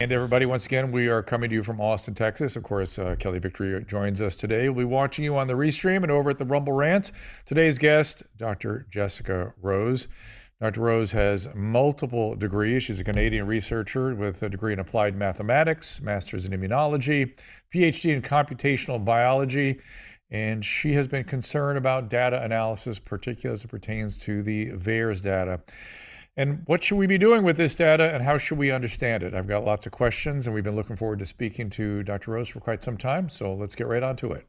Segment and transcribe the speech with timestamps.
[0.00, 2.54] And everybody, once again, we are coming to you from Austin, Texas.
[2.54, 4.68] Of course, uh, Kelly Victory joins us today.
[4.68, 7.10] We'll be watching you on the Restream and over at the Rumble Rants.
[7.46, 8.86] Today's guest, Dr.
[8.90, 10.06] Jessica Rose.
[10.60, 10.82] Dr.
[10.82, 12.84] Rose has multiple degrees.
[12.84, 17.36] She's a Canadian researcher with a degree in applied mathematics, master's in immunology,
[17.74, 19.80] PhD in computational biology,
[20.30, 25.20] and she has been concerned about data analysis, particularly as it pertains to the VAERS
[25.22, 25.58] data.
[26.38, 29.34] And what should we be doing with this data and how should we understand it?
[29.34, 32.30] I've got lots of questions and we've been looking forward to speaking to Dr.
[32.30, 33.28] Rose for quite some time.
[33.28, 34.46] So let's get right on to it.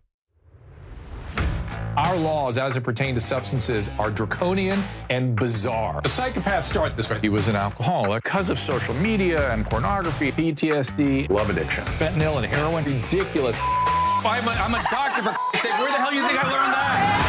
[1.97, 6.01] Our laws, as it pertains to substances, are draconian and bizarre.
[6.03, 7.17] The psychopaths start this way.
[7.19, 12.45] He was an alcoholic because of social media and pornography, PTSD, love addiction, fentanyl and
[12.45, 12.85] heroin.
[12.85, 13.57] Ridiculous.
[13.59, 15.71] I'm a, I'm a doctor, for sake.
[15.79, 17.28] Where the hell do you think I learned that?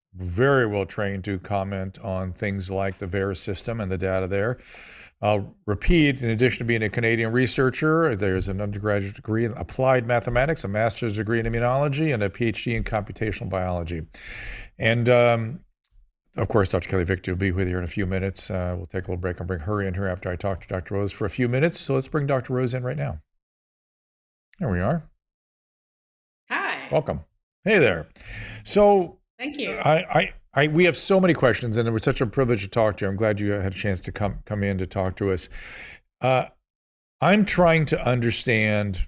[0.13, 4.57] very well trained to comment on things like the VAERS system and the data there.
[5.23, 10.07] I'll repeat, in addition to being a Canadian researcher, there's an undergraduate degree in applied
[10.07, 14.01] mathematics, a master's degree in immunology, and a PhD in computational biology.
[14.79, 15.59] And um,
[16.37, 16.89] of course, Dr.
[16.89, 18.49] Kelly Victory will be with you in a few minutes.
[18.49, 20.67] Uh, we'll take a little break and bring her in here after I talk to
[20.67, 20.95] Dr.
[20.95, 21.79] Rose for a few minutes.
[21.79, 22.53] So let's bring Dr.
[22.53, 23.19] Rose in right now.
[24.59, 25.03] There we are.
[26.49, 26.87] Hi.
[26.91, 27.21] Welcome.
[27.63, 28.07] Hey there.
[28.63, 29.71] So, thank you.
[29.71, 32.69] I, I, I, we have so many questions, and it was such a privilege to
[32.69, 33.09] talk to you.
[33.09, 35.49] I'm glad you had a chance to come come in to talk to us.
[36.21, 36.45] Uh,
[37.19, 38.99] I'm trying to understand.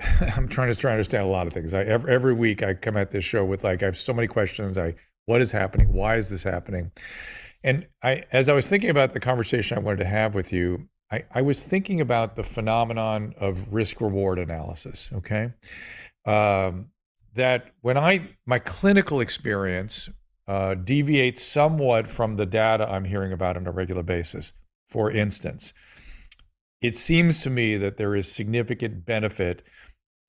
[0.36, 1.74] I'm trying to try to understand a lot of things.
[1.74, 4.28] I every, every week I come at this show with like I have so many
[4.28, 4.76] questions.
[4.76, 4.94] I
[5.26, 5.92] what is happening?
[5.92, 6.90] Why is this happening?
[7.64, 10.88] And I, as I was thinking about the conversation I wanted to have with you,
[11.12, 15.10] I, I was thinking about the phenomenon of risk reward analysis.
[15.14, 15.52] Okay.
[16.26, 16.86] Um,
[17.34, 20.10] that when I my clinical experience
[20.46, 24.52] uh, deviates somewhat from the data I'm hearing about on a regular basis.
[24.86, 25.72] For instance,
[26.80, 29.62] it seems to me that there is significant benefit,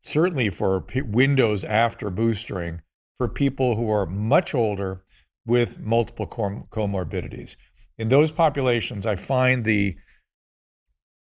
[0.01, 2.81] certainly for p- windows after boostering,
[3.17, 5.03] for people who are much older
[5.45, 7.57] with multiple com- comorbidities.
[7.97, 9.97] In those populations, I find the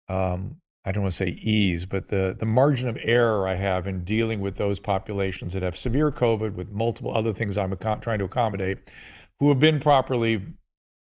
[0.09, 3.88] um, I don't want to say ease, but the, the margin of error I have
[3.88, 8.02] in dealing with those populations that have severe COVID with multiple other things I'm ac-
[8.02, 8.92] trying to accommodate,
[9.40, 10.42] who have been properly,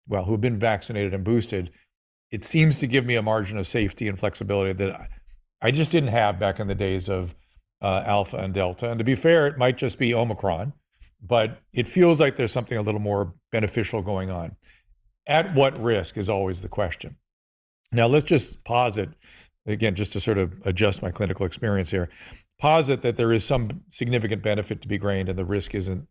[0.09, 1.73] well, who have been vaccinated and boosted,
[2.31, 5.09] it seems to give me a margin of safety and flexibility that I,
[5.61, 7.35] I just didn't have back in the days of
[7.83, 8.91] uh, Alpha and Delta.
[8.91, 10.73] And to be fair, it might just be Omicron,
[11.23, 14.57] but it feels like there's something a little more beneficial going on.
[15.27, 17.17] At what risk is always the question.
[17.93, 19.11] Now, let's just posit
[19.67, 22.09] again, just to sort of adjust my clinical experience here,
[22.59, 26.07] posit that there is some significant benefit to be gained and the risk isn't,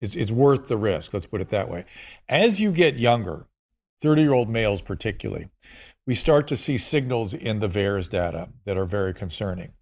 [0.00, 1.12] it's, is worth the risk.
[1.12, 1.84] Let's put it that way.
[2.28, 3.46] As you get younger,
[4.00, 5.48] 30 year old males particularly,
[6.06, 9.72] we start to see signals in the VAERS data that are very concerning.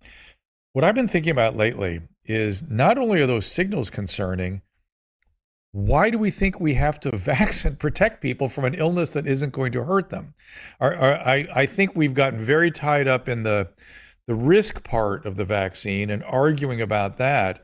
[0.72, 4.62] What I've been thinking about lately is not only are those signals concerning,
[5.74, 9.52] why do we think we have to vaccinate, protect people from an illness that isn't
[9.52, 10.32] going to hurt them?
[10.80, 13.68] I, I think we've gotten very tied up in the,
[14.28, 17.60] the risk part of the vaccine and arguing about that.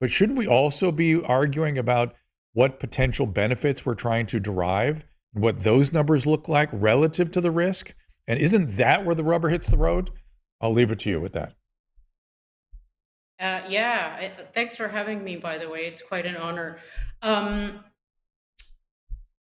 [0.00, 2.16] But shouldn't we also be arguing about
[2.54, 7.52] what potential benefits we're trying to derive, what those numbers look like relative to the
[7.52, 7.94] risk?
[8.26, 10.10] And isn't that where the rubber hits the road?
[10.60, 11.54] I'll leave it to you with that.
[13.38, 15.86] Uh, yeah, thanks for having me, by the way.
[15.86, 16.78] It's quite an honor.
[17.24, 17.80] Um,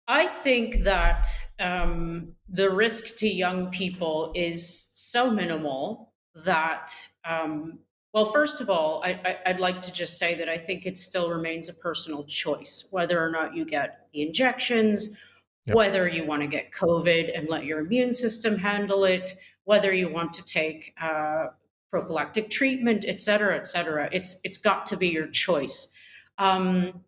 [0.09, 1.25] I think that
[1.57, 6.91] um, the risk to young people is so minimal that,
[7.23, 7.79] um,
[8.13, 11.31] well, first of all, I, would like to just say that I think it still
[11.31, 15.17] remains a personal choice whether or not you get the injections,
[15.65, 15.77] yep.
[15.77, 19.33] whether you want to get COVID and let your immune system handle it,
[19.63, 21.47] whether you want to take uh,
[21.89, 24.09] prophylactic treatment, et cetera, et cetera.
[24.11, 25.93] It's it's got to be your choice.
[26.37, 27.05] Um,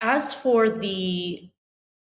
[0.00, 1.50] as for the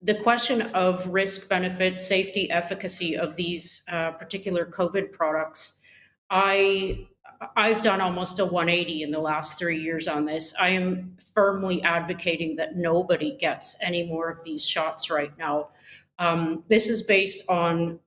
[0.03, 5.81] the question of risk benefit safety efficacy of these uh, particular covid products
[6.29, 7.07] i
[7.55, 10.53] i've done almost a 180 in the last three years on this.
[10.59, 15.69] I am firmly advocating that nobody gets any more of these shots right now.
[16.19, 17.99] Um, this is based on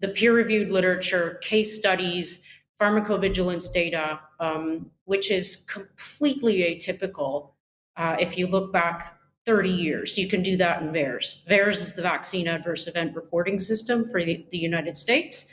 [0.00, 2.42] the peer reviewed literature case studies
[2.80, 7.50] pharmacovigilance data, um, which is completely atypical
[7.96, 10.16] uh, if you look back 30 years.
[10.16, 11.46] You can do that in VAERS.
[11.46, 15.52] VAERS is the Vaccine Adverse Event Reporting System for the, the United States,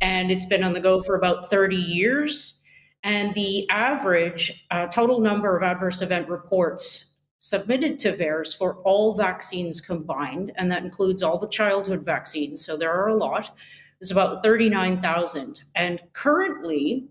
[0.00, 2.64] and it's been on the go for about 30 years.
[3.04, 9.14] And the average uh, total number of adverse event reports submitted to VAERS for all
[9.14, 13.56] vaccines combined, and that includes all the childhood vaccines, so there are a lot,
[14.00, 15.62] is about 39,000.
[15.76, 17.08] And currently,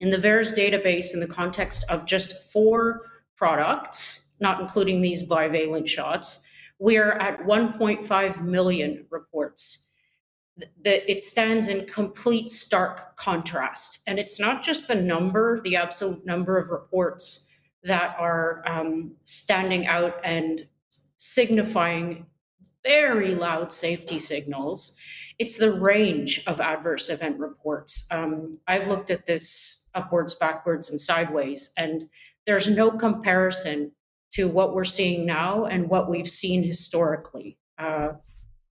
[0.00, 3.02] in the VAERS database, in the context of just four
[3.36, 6.46] products, not including these bivalent shots,
[6.78, 9.90] we're at 1.5 million reports.
[10.84, 14.02] That it stands in complete stark contrast.
[14.06, 17.50] And it's not just the number, the absolute number of reports
[17.82, 20.66] that are um, standing out and
[21.16, 22.26] signifying
[22.84, 24.96] very loud safety signals
[25.38, 28.06] it's the range of adverse event reports.
[28.10, 32.08] Um, I've looked at this upwards, backwards, and sideways, and
[32.46, 33.92] there's no comparison
[34.34, 38.08] to what we're seeing now and what we've seen historically, uh,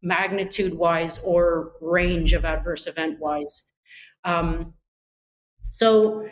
[0.02, 3.66] magnitude wise or range of adverse event wise.
[4.26, 4.74] Um,
[5.68, 6.26] so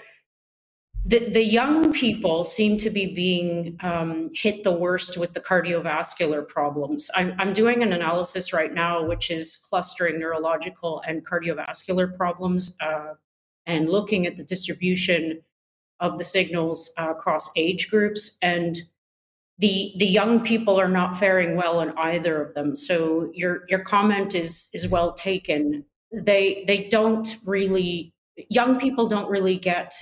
[1.06, 6.48] the, the young people seem to be being um, hit the worst with the cardiovascular
[6.48, 7.10] problems.
[7.16, 13.13] I'm, I'm doing an analysis right now, which is clustering neurological and cardiovascular problems uh,
[13.66, 15.42] and looking at the distribution
[16.01, 18.38] of the signals uh, across age groups.
[18.42, 18.78] And
[19.61, 22.75] the, the young people are not faring well in either of them.
[22.75, 25.85] So your, your comment is, is well taken.
[26.11, 28.13] They, they don't really,
[28.49, 29.93] young people don't really get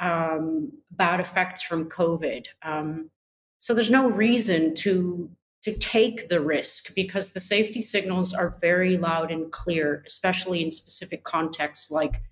[0.00, 2.46] um, bad effects from COVID.
[2.62, 3.10] Um,
[3.58, 5.30] so there's no reason to
[5.62, 10.70] to take the risk because the safety signals are very loud and clear, especially in
[10.70, 12.22] specific contexts like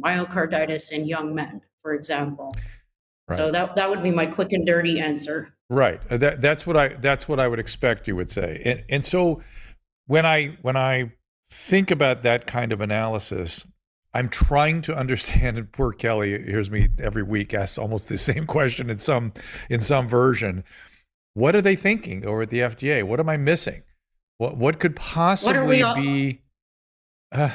[0.00, 2.54] myocarditis in young men, for example.
[3.28, 3.36] Right.
[3.36, 5.52] So that that would be my quick and dirty answer.
[5.68, 6.00] Right.
[6.10, 8.62] Uh, that, that's what I that's what I would expect you would say.
[8.64, 9.42] And and so
[10.06, 11.12] when I when I
[11.50, 13.66] think about that kind of analysis,
[14.14, 18.46] I'm trying to understand, and poor Kelly hears me every week ask almost the same
[18.46, 19.32] question in some
[19.68, 20.64] in some version.
[21.34, 23.02] What are they thinking over at the FDA?
[23.02, 23.82] What am I missing?
[24.38, 26.42] What what could possibly what all- be?
[27.32, 27.50] Uh,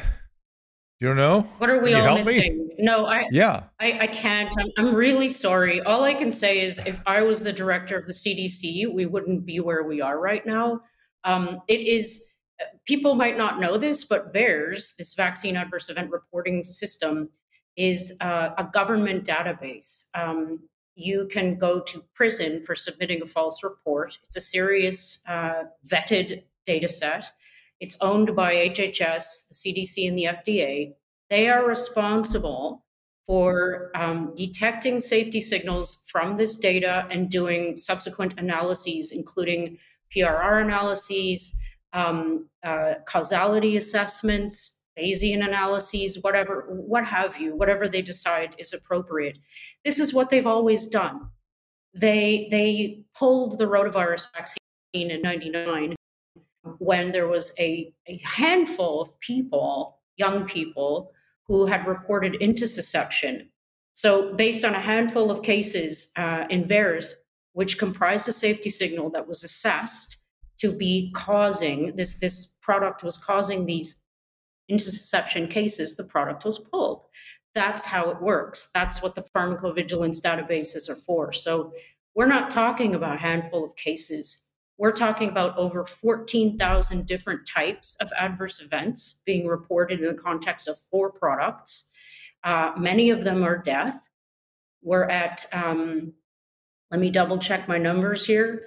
[1.02, 1.42] you don't know?
[1.58, 2.68] What are we all missing?
[2.68, 2.76] Me?
[2.78, 4.54] No, I yeah, I, I can't.
[4.60, 5.82] I'm, I'm really sorry.
[5.82, 9.44] All I can say is, if I was the director of the CDC, we wouldn't
[9.44, 10.82] be where we are right now.
[11.24, 12.32] Um, it is
[12.86, 17.30] people might not know this, but VAERS, this vaccine adverse event reporting system,
[17.76, 20.06] is uh, a government database.
[20.14, 20.60] Um,
[20.94, 24.20] you can go to prison for submitting a false report.
[24.26, 27.32] It's a serious, uh, vetted data set.
[27.82, 30.94] It's owned by HHS, the CDC, and the FDA.
[31.32, 32.86] They are responsible
[33.26, 39.80] for um, detecting safety signals from this data and doing subsequent analyses, including
[40.16, 41.58] PRR analyses,
[41.94, 49.40] um, uh, causality assessments, Bayesian analyses, whatever, what have you, whatever they decide is appropriate.
[49.86, 51.30] This is what they've always done.
[51.94, 55.96] They they pulled the rotavirus vaccine in '99
[56.82, 61.12] when there was a, a handful of people, young people,
[61.46, 63.48] who had reported intussusception.
[63.94, 67.14] So, based on a handful of cases uh, in VAERS,
[67.54, 70.18] which comprised a safety signal that was assessed,
[70.58, 74.02] to be causing this this product was causing these
[74.72, 77.04] intussusception cases the product was pulled.
[77.54, 78.72] That's how it works.
[78.74, 81.32] That's what the pharmacovigilance databases are for.
[81.34, 81.74] So
[82.16, 84.51] we're not talking about a handful of cases
[84.82, 90.68] we're talking about over 14,000 different types of adverse events being reported in the context
[90.68, 91.90] of four products.
[92.44, 94.10] Uh, many of them are death.
[94.82, 96.14] We're at, um,
[96.90, 98.64] let me double check my numbers here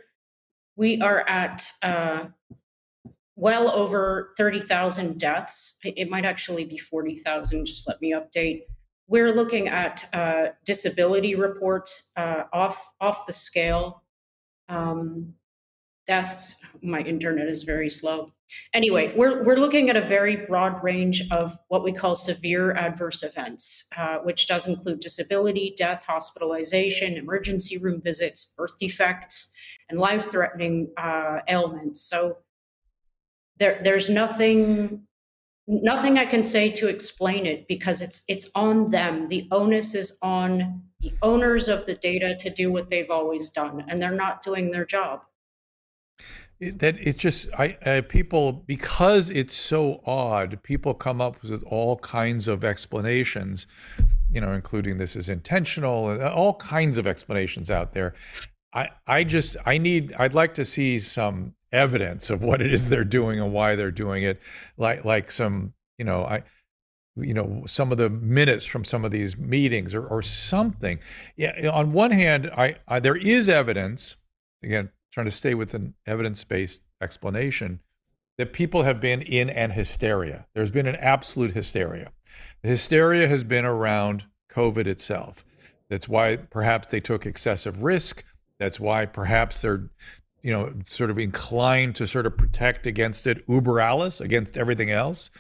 [0.77, 2.27] we are at uh,
[3.37, 5.79] well over 30,000 deaths.
[5.83, 8.63] It might actually be 40,000, just let me update.
[9.07, 14.03] We're looking at uh, disability reports uh, off, off the scale.
[14.69, 15.35] Um,
[16.07, 18.33] that's my internet is very slow.
[18.73, 23.23] Anyway, we're, we're looking at a very broad range of what we call severe adverse
[23.23, 29.53] events, uh, which does include disability, death, hospitalization, emergency room visits, birth defects,
[29.89, 32.03] and life threatening uh, ailments.
[32.03, 32.39] So
[33.59, 35.07] there, there's nothing
[35.67, 39.29] nothing I can say to explain it because it's it's on them.
[39.29, 43.85] The onus is on the owners of the data to do what they've always done,
[43.89, 45.23] and they're not doing their job.
[46.61, 51.97] That it's just I, I, people because it's so odd people come up with all
[51.99, 53.67] kinds of explanations
[54.31, 58.15] you know including this is intentional and uh, all kinds of explanations out there.
[58.73, 62.89] I i just i need i'd like to see some evidence of what it is
[62.89, 64.41] they're doing and why they're doing it.
[64.77, 66.43] Like like some you know i
[67.17, 70.99] you know some of the minutes from some of these meetings or, or something.
[71.37, 74.17] Yeah on one hand I, I there is evidence
[74.63, 77.79] again trying to stay with an evidence-based explanation
[78.37, 80.45] that people have been in an hysteria.
[80.55, 82.11] There's been an absolute hysteria.
[82.63, 85.45] The hysteria has been around covid itself.
[85.89, 88.25] That's why perhaps they took excessive risk.
[88.59, 89.89] That's why perhaps they're
[90.43, 94.91] you know sort of inclined to sort of protect against it uber alles against everything
[94.91, 95.31] else.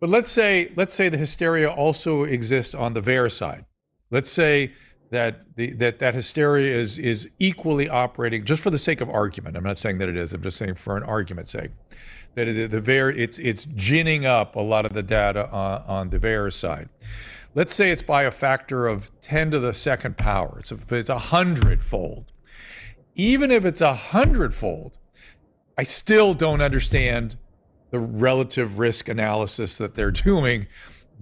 [0.00, 3.66] But let's say let's say the hysteria also exists on the VAERS side.
[4.10, 4.72] Let's say
[5.12, 9.56] that the that that hysteria is is equally operating just for the sake of argument.
[9.56, 10.32] I'm not saying that it is.
[10.32, 11.70] I'm just saying for an argument's sake
[12.34, 16.18] that the VAERS it's it's ginning up a lot of the data on, on the
[16.18, 16.88] VAERS side.
[17.54, 20.56] Let's say it's by a factor of 10 to the second power.
[20.58, 22.32] It's a, it's a hundredfold.
[23.14, 24.96] Even if it's a hundredfold,
[25.76, 27.36] I still don't understand
[27.90, 30.68] the relative risk analysis that they're doing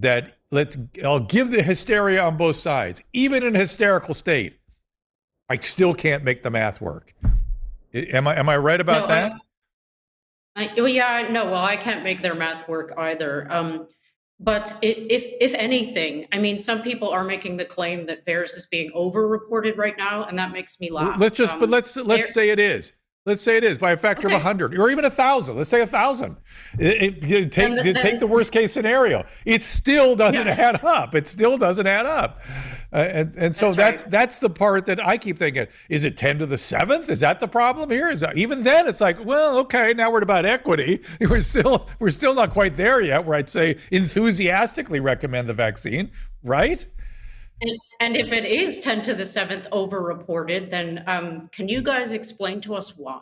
[0.01, 3.01] that let's I'll give the hysteria on both sides.
[3.13, 4.59] Even in a hysterical state,
[5.49, 7.13] I still can't make the math work.
[7.93, 9.33] Am I am I right about no, that?
[10.55, 11.45] I, I, well, yeah, no.
[11.45, 13.47] Well, I can't make their math work either.
[13.51, 13.87] Um,
[14.39, 18.65] but if if anything, I mean, some people are making the claim that VAERS is
[18.65, 21.19] being over-reported right now, and that makes me laugh.
[21.19, 22.91] Let's just, um, but let's let's say it is.
[23.23, 24.35] Let's say it is by a factor okay.
[24.35, 25.55] of 100 or even a 1,000.
[25.55, 26.37] Let's say a 1,000.
[26.79, 29.25] It, it, take, the, take the worst case scenario.
[29.45, 30.53] It still doesn't yeah.
[30.53, 31.13] add up.
[31.13, 32.41] It still doesn't add up.
[32.91, 34.11] Uh, and, and so that's that's, right.
[34.11, 37.11] that's the part that I keep thinking is it 10 to the seventh?
[37.11, 38.09] Is that the problem here?
[38.09, 41.01] Is that, even then it's like, well, okay, now we're about equity.
[41.21, 46.11] We're still we're still not quite there yet where I'd say enthusiastically recommend the vaccine,
[46.43, 46.85] right?
[47.61, 52.13] And, and if it is 10 to the seventh over-reported, then um, can you guys
[52.13, 53.21] explain to us why?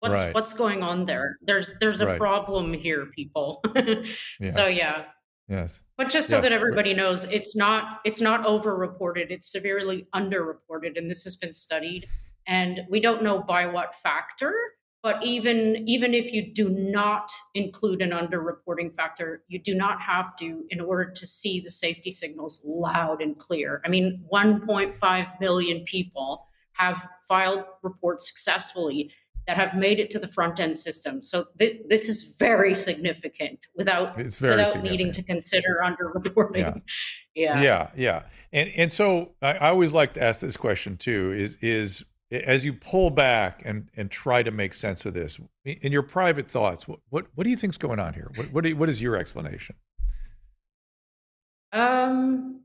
[0.00, 0.34] What's right.
[0.34, 1.38] what's going on there?
[1.42, 2.18] There's there's a right.
[2.18, 3.62] problem here, people.
[3.76, 4.54] yes.
[4.54, 5.04] So yeah.
[5.48, 5.82] Yes.
[5.96, 6.44] But just so yes.
[6.44, 9.30] that everybody knows, it's not it's not over-reported.
[9.30, 12.04] It's severely under-reported, and this has been studied.
[12.46, 14.54] And we don't know by what factor,
[15.02, 20.36] but even even if you do not include an underreporting factor, you do not have
[20.36, 23.80] to in order to see the safety signals loud and clear.
[23.84, 29.12] I mean, 1.5 million people have filed reports successfully
[29.48, 31.22] that have made it to the front end system.
[31.22, 36.58] So this, this is very significant without without needing to consider underreporting.
[36.58, 36.74] Yeah.
[37.34, 37.62] yeah.
[37.62, 37.90] Yeah.
[37.96, 38.22] Yeah.
[38.52, 42.64] And and so I, I always like to ask this question too is is as
[42.64, 46.86] you pull back and and try to make sense of this in your private thoughts
[46.86, 48.30] what what, what do you think's going on here?
[48.34, 49.76] What what, you, what is your explanation?
[51.72, 52.62] Um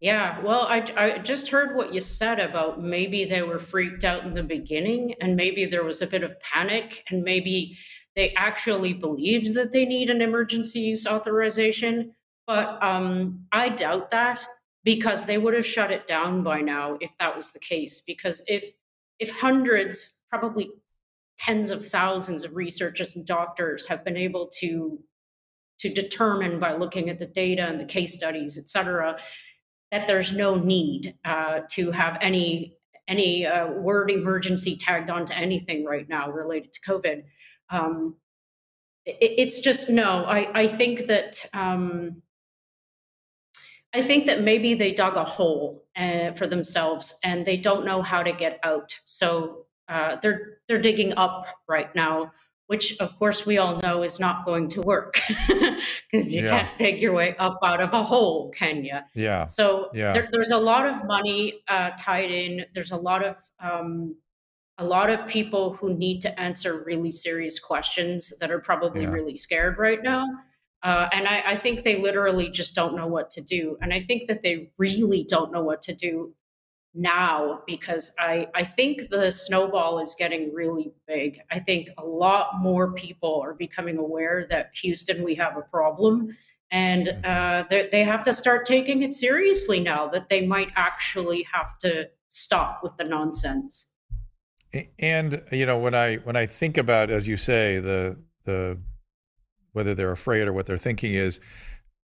[0.00, 4.24] yeah well I, I just heard what you said about maybe they were freaked out
[4.24, 7.76] in the beginning and maybe there was a bit of panic and maybe
[8.14, 12.12] they actually believed that they need an emergency use authorization.
[12.46, 14.46] But um, i doubt that
[14.88, 18.00] because they would have shut it down by now if that was the case.
[18.00, 18.72] Because if
[19.18, 20.70] if hundreds probably
[21.38, 24.98] tens of thousands of researchers and doctors have been able to
[25.80, 29.18] to determine by looking at the data and the case studies et cetera
[29.92, 32.74] that there's no need uh, to have any
[33.08, 37.24] any uh, word emergency tagged onto anything right now related to covid.
[37.68, 38.16] Um,
[39.04, 42.22] it, it's just no i i think that um,
[43.94, 48.02] I think that maybe they dug a hole uh, for themselves and they don't know
[48.02, 48.98] how to get out.
[49.04, 52.32] So uh, they're they're digging up right now,
[52.66, 55.20] which of course we all know is not going to work
[56.10, 56.50] because you yeah.
[56.50, 58.98] can't dig your way up out of a hole, can you?
[59.14, 59.46] Yeah.
[59.46, 60.12] So yeah.
[60.12, 62.66] There, there's a lot of money uh, tied in.
[62.74, 64.16] There's a lot of um,
[64.76, 69.10] a lot of people who need to answer really serious questions that are probably yeah.
[69.10, 70.26] really scared right now.
[70.82, 73.76] Uh, and I, I, think they literally just don't know what to do.
[73.82, 76.34] And I think that they really don't know what to do
[76.94, 81.40] now because I, I think the snowball is getting really big.
[81.50, 86.36] I think a lot more people are becoming aware that Houston, we have a problem.
[86.70, 87.74] And mm-hmm.
[87.74, 92.10] uh, they have to start taking it seriously now that they might actually have to
[92.28, 93.92] stop with the nonsense.
[94.98, 98.78] And you know when I when I think about as you say the the
[99.78, 101.38] whether they're afraid or what they're thinking is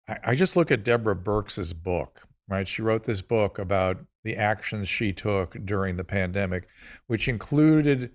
[0.08, 2.66] I, I just look at Deborah Birx's book, right?
[2.66, 6.66] She wrote this book about the actions she took during the pandemic,
[7.06, 8.10] which included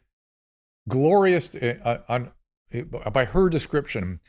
[0.89, 2.31] glorious uh, on
[3.13, 4.19] by her description,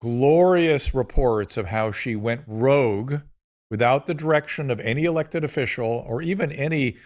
[0.00, 3.22] glorious reports of how she went rogue
[3.68, 6.96] without the direction of any elected official or even any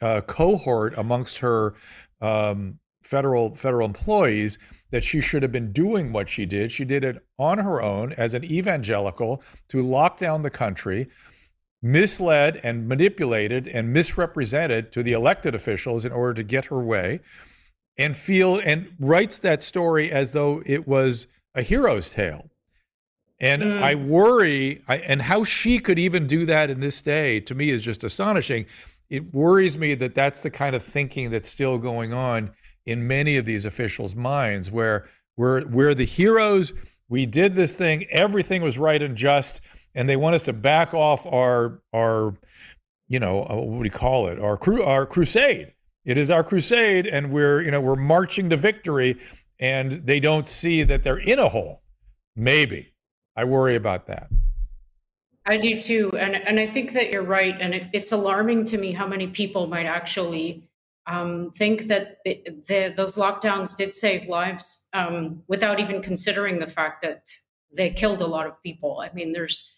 [0.00, 1.74] uh, cohort amongst her
[2.20, 4.58] um, federal federal employees
[4.90, 6.72] that she should have been doing what she did.
[6.72, 11.08] She did it on her own as an evangelical to lock down the country,
[11.82, 17.20] misled and manipulated and misrepresented to the elected officials in order to get her way,
[17.98, 22.50] and feel and writes that story as though it was a hero's tale.
[23.40, 23.82] And mm.
[23.82, 27.70] I worry, I, and how she could even do that in this day to me
[27.70, 28.66] is just astonishing.
[29.10, 32.52] It worries me that that's the kind of thinking that's still going on
[32.86, 36.72] in many of these officials' minds, where we're we're the heroes.
[37.08, 38.06] We did this thing.
[38.10, 39.60] Everything was right and just,
[39.94, 42.34] and they want us to back off our our,
[43.08, 44.38] you know, uh, what do you call it?
[44.38, 45.72] Our cru- our crusade.
[46.04, 49.16] It is our crusade, and we're you know we're marching to victory,
[49.58, 51.82] and they don't see that they're in a hole.
[52.36, 52.94] Maybe
[53.36, 54.28] I worry about that.
[55.46, 58.78] I do too, and and I think that you're right, and it, it's alarming to
[58.78, 60.68] me how many people might actually
[61.06, 66.66] um, think that the, the, those lockdowns did save lives um, without even considering the
[66.66, 67.28] fact that
[67.76, 69.00] they killed a lot of people.
[69.00, 69.70] I mean, there's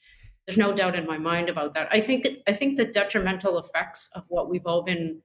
[0.47, 1.89] there's no doubt in my mind about that.
[1.91, 5.21] I think I think the detrimental effects of what we've all been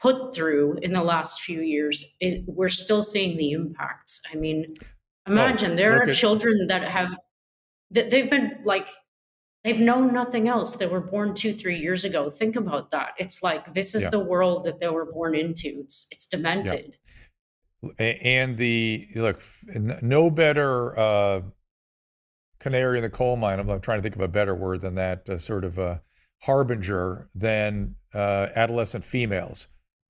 [0.00, 4.20] put through in the last few years, it, we're still seeing the impacts.
[4.32, 4.74] I mean,
[5.26, 7.16] imagine there are children that have
[7.90, 8.86] that they've been like
[9.64, 10.76] they've known nothing else.
[10.76, 12.30] They were born two, three years ago.
[12.30, 13.10] Think about that.
[13.18, 14.10] It's like this is yeah.
[14.10, 15.80] the world that they were born into.
[15.80, 16.96] It's it's demented.
[17.98, 18.04] Yeah.
[18.22, 19.42] And the look,
[19.74, 21.40] no better uh,
[22.60, 23.58] canary in the coal mine.
[23.58, 25.28] I'm trying to think of a better word than that.
[25.28, 26.00] Uh, sort of a
[26.42, 29.68] harbinger than uh, adolescent females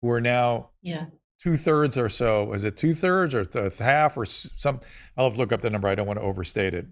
[0.02, 1.06] who are now yeah
[1.40, 2.52] two thirds or so.
[2.52, 4.80] Is it two thirds or th- half or some?
[5.16, 5.88] I'll have to look up the number.
[5.88, 6.86] I don't want to overstate it.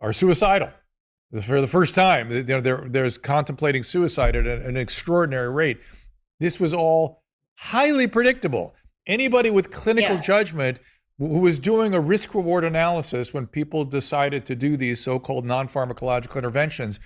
[0.00, 0.70] Are suicidal
[1.42, 2.30] for the first time.
[2.30, 5.78] You know, there, there's contemplating suicide at an, extraordinary rate.
[6.40, 7.22] This was all
[7.58, 8.74] highly predictable.
[9.06, 10.20] Anybody with clinical yeah.
[10.20, 10.80] judgment
[11.18, 15.44] who was doing a risk reward analysis when people decided to do these so called
[15.44, 17.00] non pharmacological interventions,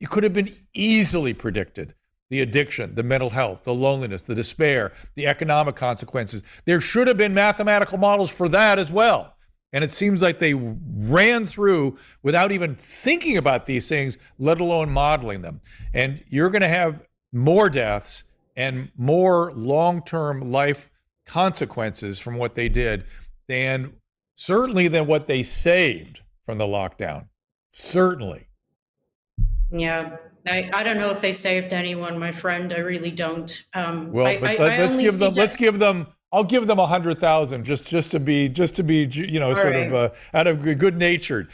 [0.00, 1.94] it could have been easily predicted
[2.30, 6.42] the addiction, the mental health, the loneliness, the despair, the economic consequences.
[6.66, 9.34] There should have been mathematical models for that as well.
[9.72, 14.90] And it seems like they ran through without even thinking about these things, let alone
[14.90, 15.60] modeling them.
[15.92, 18.24] And you're going to have more deaths
[18.56, 20.90] and more long term life
[21.26, 23.04] consequences from what they did
[23.46, 23.92] than
[24.36, 27.28] certainly than what they saved from the lockdown.
[27.72, 28.48] Certainly.
[29.70, 30.16] Yeah.
[30.46, 32.72] I, I don't know if they saved anyone, my friend.
[32.72, 33.64] I really don't.
[33.74, 35.34] Um, well, I, but let, us give them.
[35.34, 38.82] let's give them I'll give them a hundred thousand just just to be just to
[38.82, 39.86] be you know All sort right.
[39.86, 41.50] of uh, out of good natured.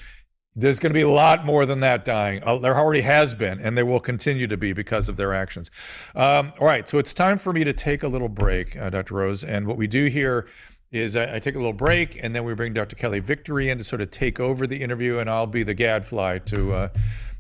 [0.57, 2.41] There's going to be a lot more than that dying.
[2.45, 5.69] Uh, there already has been, and there will continue to be because of their actions.
[6.15, 9.15] Um, all right, so it's time for me to take a little break, uh, Dr.
[9.15, 9.43] Rose.
[9.43, 10.47] And what we do here
[10.93, 12.95] is I, I, take a little break, and then we bring Dr.
[12.95, 16.39] Kelly Victory in to sort of take over the interview, and I'll be the gadfly
[16.39, 16.89] to uh,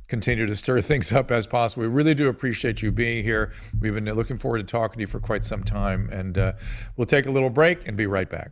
[0.09, 1.83] continue to stir things up as possible.
[1.83, 3.53] We really do appreciate you being here.
[3.81, 6.53] We've been looking forward to talking to you for quite some time, and uh,
[6.97, 8.51] we'll take a little break and be right back.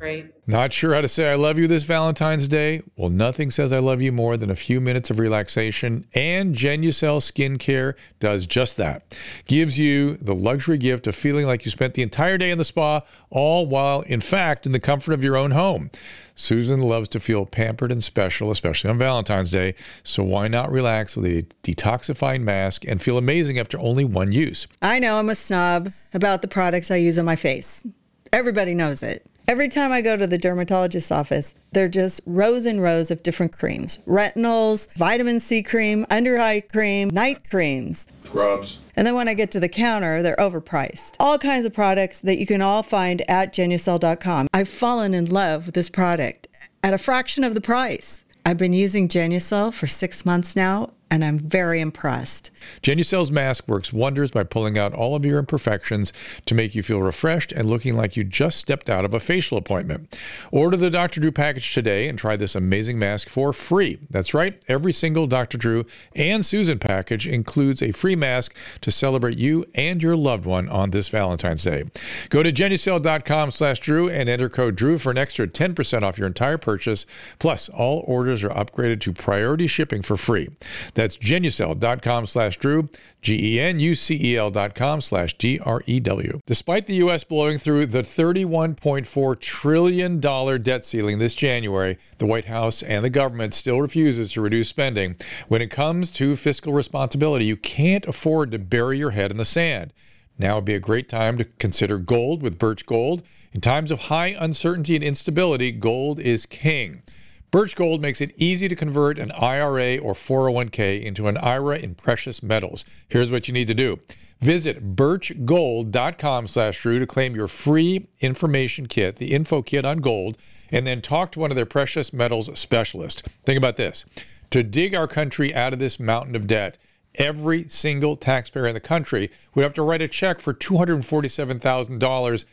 [0.00, 0.32] Great.
[0.46, 2.80] Not sure how to say I love you this Valentine's Day?
[2.96, 7.20] Well, nothing says I love you more than a few minutes of relaxation, and Genucel
[7.20, 9.14] Skincare does just that.
[9.44, 12.64] Gives you the luxury gift of feeling like you spent the entire day in the
[12.64, 15.90] spa, all while, in fact, in the comfort of your own home.
[16.34, 21.14] Susan loves to feel pampered and special, especially on Valentine's Day, so why not relax
[21.14, 24.66] with a detoxifying mask and feel amazing after only one use?
[24.80, 27.86] I know I'm a snob about the products I use on my face.
[28.32, 29.26] Everybody knows it.
[29.50, 33.50] Every time I go to the dermatologist's office, they're just rows and rows of different
[33.50, 38.78] creams retinols, vitamin C cream, under eye cream, night creams, scrubs.
[38.94, 41.16] And then when I get to the counter, they're overpriced.
[41.18, 44.46] All kinds of products that you can all find at genucel.com.
[44.54, 46.46] I've fallen in love with this product
[46.84, 48.24] at a fraction of the price.
[48.46, 52.50] I've been using Genucel for six months now, and I'm very impressed.
[52.82, 56.12] Genucel's mask works wonders by pulling out all of your imperfections
[56.46, 59.58] to make you feel refreshed and looking like you just stepped out of a facial
[59.58, 60.18] appointment.
[60.50, 61.20] Order the Dr.
[61.20, 63.98] Drew package today and try this amazing mask for free.
[64.10, 65.58] That's right, every single Dr.
[65.58, 70.68] Drew and Susan package includes a free mask to celebrate you and your loved one
[70.68, 71.84] on this Valentine's Day.
[72.28, 76.26] Go to genucel.com slash Drew and enter code Drew for an extra 10% off your
[76.26, 77.06] entire purchase.
[77.38, 80.48] Plus, all orders are upgraded to priority shipping for free.
[80.94, 82.88] That's genucel.com slash Drew,
[83.22, 86.40] G E N U C E L dot com slash D R E W.
[86.46, 87.24] Despite the U.S.
[87.24, 93.54] blowing through the $31.4 trillion debt ceiling this January, the White House and the government
[93.54, 95.16] still refuses to reduce spending.
[95.48, 99.44] When it comes to fiscal responsibility, you can't afford to bury your head in the
[99.44, 99.92] sand.
[100.38, 103.22] Now would be a great time to consider gold with Birch Gold.
[103.52, 107.02] In times of high uncertainty and instability, gold is king.
[107.50, 111.94] Birch Gold makes it easy to convert an IRA or 401k into an IRA in
[111.96, 112.84] precious metals.
[113.08, 113.98] Here's what you need to do.
[114.40, 120.38] Visit birchgold.com slash Drew to claim your free information kit, the info kit on gold,
[120.70, 123.22] and then talk to one of their precious metals specialists.
[123.44, 124.06] Think about this.
[124.50, 126.78] To dig our country out of this mountain of debt,
[127.16, 132.44] every single taxpayer in the country would have to write a check for $247,000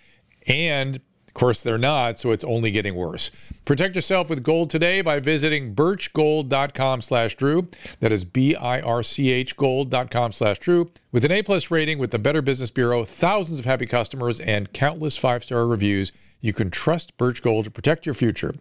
[0.48, 1.00] and
[1.38, 3.32] course, they're not, so it's only getting worse.
[3.64, 7.70] Protect yourself with gold today by visiting birchgold.com slash Drew.
[8.00, 10.90] That is B-I-R-C-H gold.com slash Drew.
[11.12, 15.16] With an A-plus rating with the Better Business Bureau, thousands of happy customers, and countless
[15.16, 18.56] five-star reviews, you can trust Birch Gold to protect your future.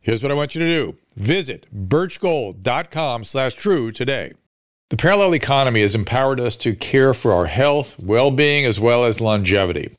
[0.00, 0.96] Here's what I want you to do.
[1.16, 4.32] Visit birchgold.com slash Drew today.
[4.90, 9.20] The parallel economy has empowered us to care for our health, well-being, as well as
[9.20, 9.90] longevity.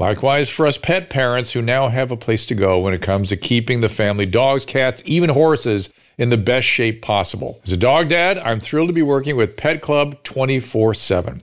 [0.00, 3.28] Likewise, for us pet parents who now have a place to go when it comes
[3.28, 7.60] to keeping the family dogs, cats, even horses in the best shape possible.
[7.64, 11.42] As a dog dad, I'm thrilled to be working with Pet Club 24 7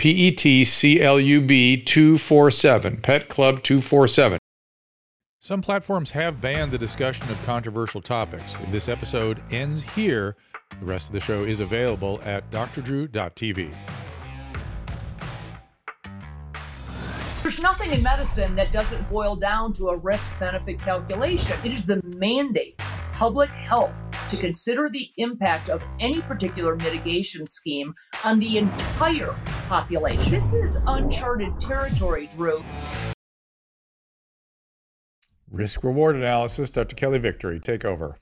[0.00, 4.38] P E T C L U B 247, Pet Club 247.
[5.40, 8.54] Some platforms have banned the discussion of controversial topics.
[8.62, 10.36] If this episode ends here,
[10.78, 13.74] the rest of the show is available at drdrew.tv.
[17.50, 21.56] There's nothing in medicine that doesn't boil down to a risk benefit calculation.
[21.64, 22.78] It is the mandate
[23.10, 27.92] public health to consider the impact of any particular mitigation scheme
[28.24, 29.34] on the entire
[29.66, 30.30] population.
[30.30, 32.62] This is uncharted territory, Drew.
[35.50, 36.94] Risk reward analysis, Dr.
[36.94, 38.20] Kelly Victory, take over.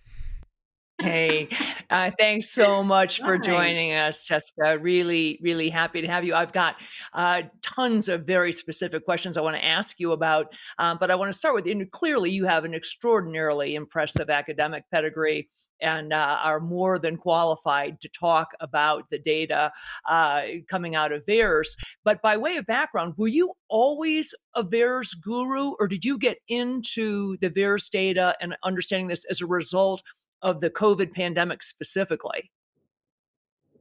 [1.01, 1.49] Hey,
[1.91, 4.79] uh, thanks so much for joining us, Jessica.
[4.79, 6.35] Really, really happy to have you.
[6.35, 6.75] I've got
[7.13, 11.15] uh, tons of very specific questions I want to ask you about, um, but I
[11.15, 11.87] want to start with you.
[11.87, 15.49] Clearly, you have an extraordinarily impressive academic pedigree
[15.81, 19.71] and uh, are more than qualified to talk about the data
[20.09, 21.69] uh, coming out of VAERS.
[22.05, 26.39] But by way of background, were you always a VAERS guru, or did you get
[26.49, 30.03] into the VAERS data and understanding this as a result
[30.42, 32.51] of the COVID pandemic specifically?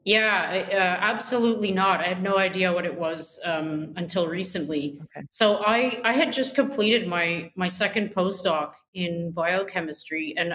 [0.07, 1.99] Yeah, uh, absolutely not.
[1.99, 5.01] I had no idea what it was um, until recently.
[5.03, 5.27] Okay.
[5.29, 10.53] So I, I had just completed my my second postdoc in biochemistry, and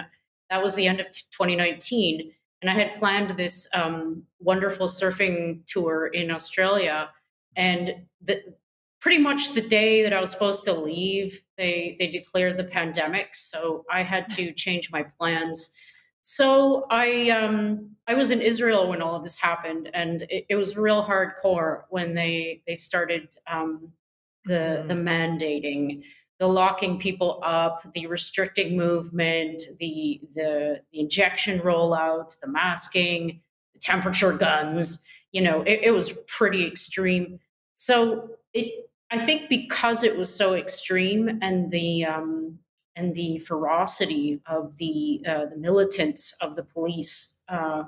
[0.49, 2.31] that was the end of 2019.
[2.63, 7.11] And I had planned this um, wonderful surfing tour in Australia,
[7.55, 8.41] and the,
[9.01, 13.35] pretty much the day that I was supposed to leave, they they declared the pandemic.
[13.35, 15.75] So I had to change my plans
[16.25, 20.55] so I um, I was in Israel when all of this happened, and it, it
[20.55, 23.91] was real hardcore when they they started um,
[24.45, 25.05] the the mm-hmm.
[25.05, 26.03] mandating,
[26.39, 33.41] the locking people up, the restricting movement, the the, the injection rollout, the masking,
[33.73, 35.05] the temperature guns.
[35.33, 37.37] You know, it, it was pretty extreme.
[37.73, 42.59] So it I think because it was so extreme and the um,
[42.95, 47.83] and the ferocity of the uh, the militants of the police uh,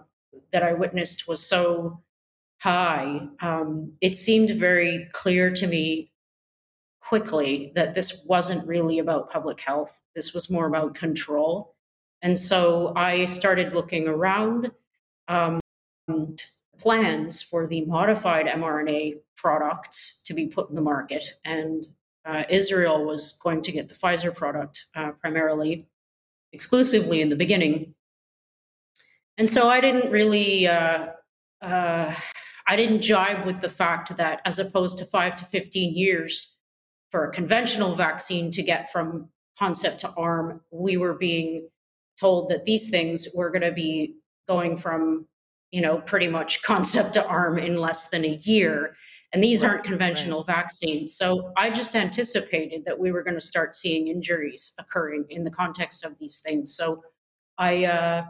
[0.52, 2.02] that I witnessed was so
[2.60, 6.12] high, um, it seemed very clear to me
[7.00, 10.00] quickly that this wasn't really about public health.
[10.16, 11.76] This was more about control.
[12.24, 14.72] And so I started looking around
[15.28, 15.60] um,
[16.80, 21.24] plans for the modified mRNA products to be put in the market.
[21.44, 21.88] And
[22.26, 25.88] uh, Israel was going to get the Pfizer product uh, primarily,
[26.52, 27.94] exclusively in the beginning.
[29.38, 31.08] And so I didn't really, uh,
[31.62, 32.16] uh
[32.68, 36.56] I didn't jibe with the fact that as opposed to five to 15 years
[37.12, 41.70] for a conventional vaccine to get from concept to arm, we were being
[42.20, 44.16] told that these things were going to be
[44.48, 45.28] going from,
[45.72, 48.96] you know, pretty much concept to arm in less than a year.
[49.36, 50.56] And these right, aren't conventional right.
[50.56, 51.14] vaccines.
[51.14, 55.52] So I just anticipated that we were going to start seeing injuries occurring in the
[55.52, 56.74] context of these things.
[56.74, 57.04] So
[57.58, 58.24] I, uh,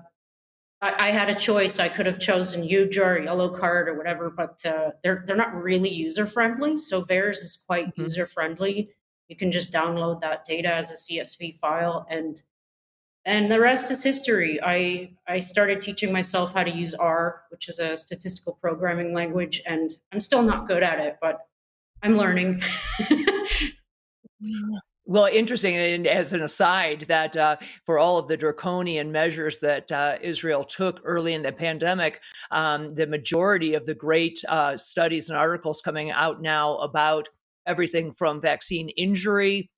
[0.81, 1.77] I, I had a choice.
[1.77, 5.53] I could have chosen Huge or Yellow Card or whatever, but uh, they're they're not
[5.53, 6.75] really user friendly.
[6.75, 8.01] So VAERS is quite mm-hmm.
[8.01, 8.89] user friendly.
[9.27, 12.41] You can just download that data as a CSV file and
[13.25, 14.59] and the rest is history.
[14.63, 19.61] I I started teaching myself how to use R, which is a statistical programming language,
[19.65, 21.39] and I'm still not good at it, but
[22.03, 22.61] I'm learning.
[25.07, 25.75] Well, interesting.
[25.75, 30.63] And as an aside, that uh, for all of the draconian measures that uh, Israel
[30.63, 35.83] took early in the pandemic, um, the majority of the great uh, studies and articles
[35.83, 37.29] coming out now about
[37.67, 39.69] everything from vaccine injury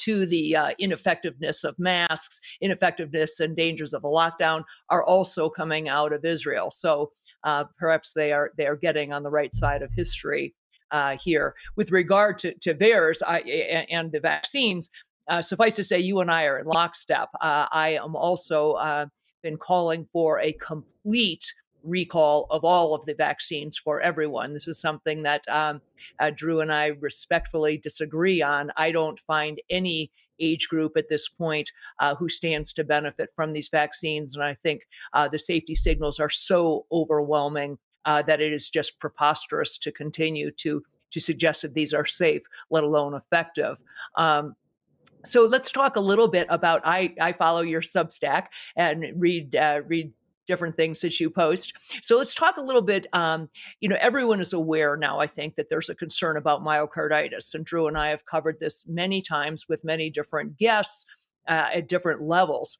[0.00, 5.88] to the uh, ineffectiveness of masks, ineffectiveness and dangers of a lockdown are also coming
[5.88, 6.70] out of Israel.
[6.70, 7.12] So
[7.44, 10.54] uh, perhaps they are they are getting on the right side of history
[10.90, 11.54] uh, here.
[11.76, 13.38] With regard to, to VAERS I,
[13.90, 14.90] and the vaccines,
[15.28, 17.28] uh, suffice to say, you and I are in lockstep.
[17.40, 19.06] Uh, I am also uh,
[19.42, 21.46] been calling for a complete
[21.82, 24.52] recall of all of the vaccines for everyone.
[24.52, 25.80] This is something that um,
[26.18, 28.70] uh, Drew and I respectfully disagree on.
[28.76, 33.52] I don't find any age group at this point uh, who stands to benefit from
[33.52, 34.34] these vaccines.
[34.34, 38.98] And I think uh, the safety signals are so overwhelming uh, that it is just
[38.98, 43.82] preposterous to continue to to suggest that these are safe, let alone effective.
[44.16, 44.54] Um,
[45.24, 46.80] so let's talk a little bit about.
[46.84, 50.12] I I follow your Substack and read uh, read
[50.50, 51.74] different things that you post.
[52.02, 53.06] So let's talk a little bit.
[53.12, 53.48] Um,
[53.80, 57.54] you know, everyone is aware now, I think, that there's a concern about myocarditis.
[57.54, 61.06] And Drew and I have covered this many times with many different guests
[61.48, 62.78] uh, at different levels.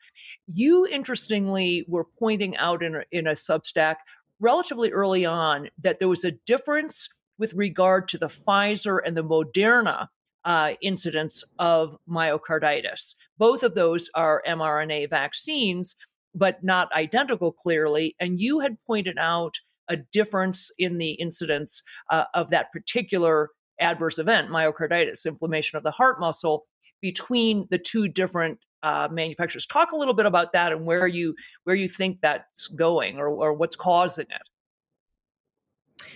[0.53, 3.97] You, interestingly, were pointing out in a, in a Substack
[4.41, 9.25] relatively early on that there was a difference with regard to the Pfizer and the
[9.25, 10.09] Moderna
[10.45, 13.15] uh, incidence of myocarditis.
[13.39, 15.97] Both of those are mRNA vaccines,
[16.35, 18.15] but not identical clearly.
[18.21, 19.55] And you had pointed out
[19.89, 25.91] a difference in the incidence uh, of that particular adverse event, myocarditis, inflammation of the
[25.91, 26.67] heart muscle,
[27.01, 29.67] between the two different uh, manufacturers.
[29.67, 33.29] Talk a little bit about that and where you where you think that's going or,
[33.29, 36.07] or what's causing it.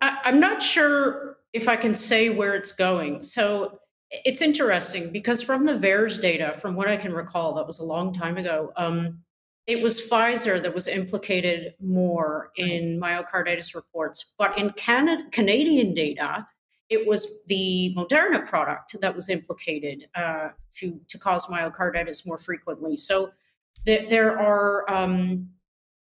[0.00, 3.22] I, I'm not sure if I can say where it's going.
[3.22, 3.78] So
[4.10, 7.84] it's interesting because from the VAERS data, from what I can recall, that was a
[7.84, 8.72] long time ago.
[8.76, 9.20] Um,
[9.66, 16.46] it was Pfizer that was implicated more in myocarditis reports, but in Canada, Canadian data,
[16.88, 22.96] it was the Moderna product that was implicated uh, to to cause myocarditis more frequently.
[22.96, 23.30] So
[23.86, 25.48] th- there are um,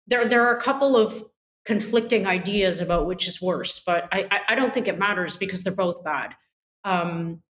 [0.06, 1.24] there there are a couple of
[1.66, 5.72] conflicting ideas about which is worse, but I I don't think it matters because they're
[5.72, 6.34] both bad.
[6.84, 7.42] Um,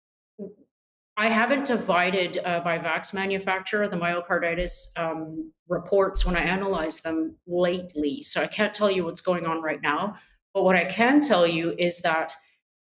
[1.21, 7.35] I haven't divided uh, by vax manufacturer the myocarditis um, reports when I analyze them
[7.49, 10.17] lately, so I can't tell you what's going on right now.
[10.55, 12.37] But what I can tell you is that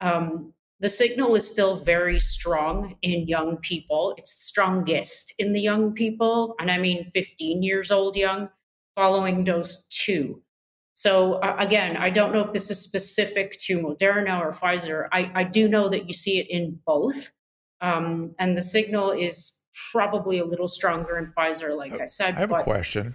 [0.01, 4.15] um, the signal is still very strong in young people.
[4.17, 8.49] It's strongest in the young people, and I mean 15 years old young,
[8.95, 10.41] following dose two.
[10.93, 15.07] So uh, again, I don't know if this is specific to Moderna or Pfizer.
[15.11, 17.31] I, I do know that you see it in both,
[17.83, 22.35] um, and the signal is probably a little stronger in Pfizer, like I said.
[22.35, 23.13] I have but, a question.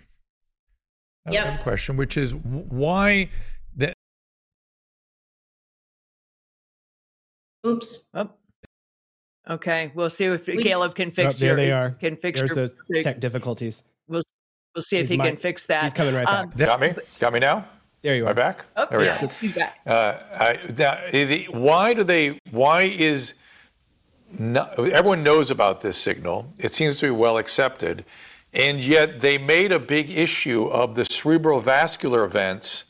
[1.31, 3.31] Yeah, have a question, which is why
[3.75, 3.93] the.
[7.67, 8.09] Oops.
[8.15, 8.31] Oh.
[9.51, 11.37] Okay, we'll see if we, Caleb can fix.
[11.37, 11.91] Oh, there your, they are.
[11.93, 13.85] Can fix There's your, those tech difficulties.
[14.07, 14.23] We'll
[14.75, 15.85] we'll see if he's he my, can fix that.
[15.85, 16.45] He's coming right back.
[16.45, 16.95] Um, Got me.
[17.19, 17.67] Got me now.
[18.03, 18.31] There you are.
[18.31, 18.65] Am back?
[18.77, 19.79] Oh, there yeah, he's back.
[19.87, 22.39] Uh, I, the, why do they?
[22.51, 23.35] Why is
[24.37, 26.53] not, everyone knows about this signal?
[26.59, 28.05] It seems to be well accepted,
[28.53, 32.85] and yet they made a big issue of the cerebral vascular events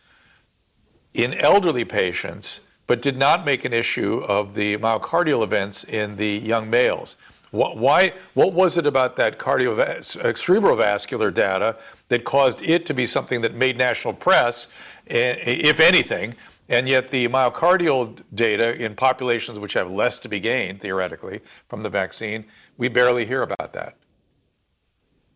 [1.15, 6.39] in elderly patients, but did not make an issue of the myocardial events in the
[6.39, 7.17] young males.
[7.51, 11.77] What, why, what was it about that cardio, uh, cerebrovascular data
[12.09, 14.69] that caused it to be something that made national press,
[15.09, 16.35] eh, if anything,
[16.69, 21.83] and yet the myocardial data in populations which have less to be gained, theoretically, from
[21.83, 22.45] the vaccine,
[22.77, 23.97] we barely hear about that?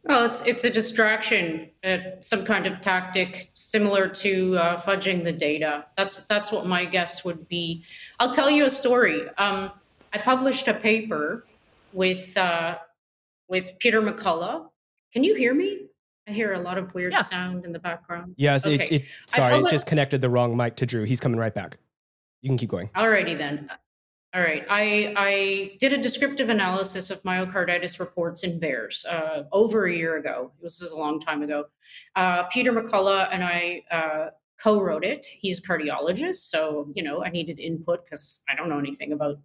[0.04, 5.32] Well, it's it's a distraction, uh, some kind of tactic similar to uh, fudging the
[5.32, 5.86] data.
[5.96, 7.84] That's that's what my guess would be.
[8.18, 9.28] I'll tell you a story.
[9.38, 9.70] Um,
[10.12, 11.46] I published a paper
[11.92, 12.78] with uh,
[13.48, 14.70] with Peter McCullough.
[15.12, 15.86] Can you hear me?
[16.28, 17.20] I hear a lot of weird yeah.
[17.20, 18.34] sound in the background.
[18.36, 18.84] Yes, okay.
[18.84, 21.04] it, it, sorry, it just connected the wrong mic to Drew.
[21.04, 21.78] He's coming right back.
[22.42, 22.88] You can keep going.
[22.94, 23.68] Alrighty then.
[24.34, 24.64] All right.
[24.70, 30.16] I, I did a descriptive analysis of myocarditis reports in VAERS uh, over a year
[30.16, 30.52] ago.
[30.62, 31.66] This was a long time ago.
[32.16, 35.26] Uh, Peter McCullough and I uh, co wrote it.
[35.26, 36.48] He's a cardiologist.
[36.48, 39.36] So, you know, I needed input because I don't know anything about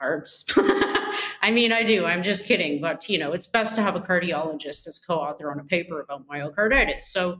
[0.00, 0.44] hearts.
[0.56, 2.04] I mean, I do.
[2.04, 2.80] I'm just kidding.
[2.80, 6.00] But, you know, it's best to have a cardiologist as co author on a paper
[6.00, 7.00] about myocarditis.
[7.00, 7.38] So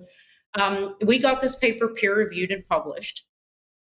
[0.54, 3.24] um, we got this paper peer reviewed and published.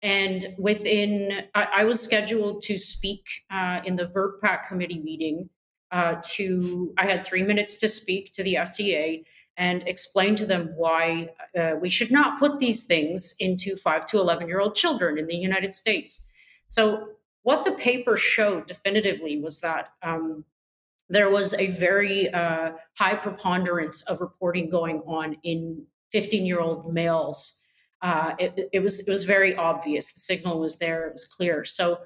[0.02, 5.48] And within, I, I was scheduled to speak uh, in the VRBPAC committee meeting.
[5.90, 9.24] Uh, to, I had three minutes to speak to the FDA
[9.56, 14.18] and explain to them why uh, we should not put these things into five to
[14.18, 16.26] 11 year old children in the United States.
[16.66, 17.08] So,
[17.44, 20.44] what the paper showed definitively was that um,
[21.08, 26.92] there was a very uh, high preponderance of reporting going on in 15 year old
[26.92, 27.60] males
[28.04, 30.12] uh, it, it, was it was very obvious.
[30.12, 31.06] The signal was there.
[31.06, 31.64] It was clear.
[31.64, 32.00] So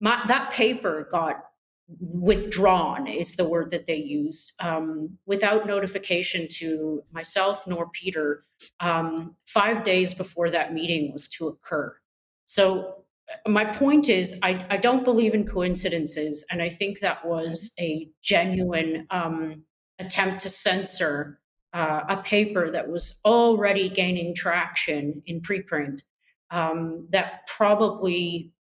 [0.00, 1.46] my, that paper got
[1.88, 8.44] withdrawn is the word that they used um, without notification to myself nor Peter
[8.78, 11.96] um, five days before that meeting was to occur.
[12.44, 13.03] So
[13.46, 18.08] my point is, I, I don't believe in coincidences, and I think that was a
[18.22, 19.62] genuine um,
[19.98, 21.40] attempt to censor
[21.72, 26.02] uh, a paper that was already gaining traction in preprint
[26.50, 28.52] um, that probably,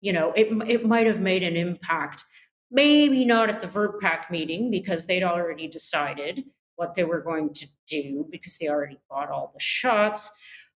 [0.00, 2.24] you know, it, it might have made an impact.
[2.70, 6.44] Maybe not at the VRBPAC meeting because they'd already decided
[6.76, 10.30] what they were going to do because they already bought all the shots.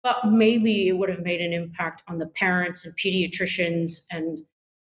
[0.03, 4.39] But maybe it would have made an impact on the parents and pediatricians and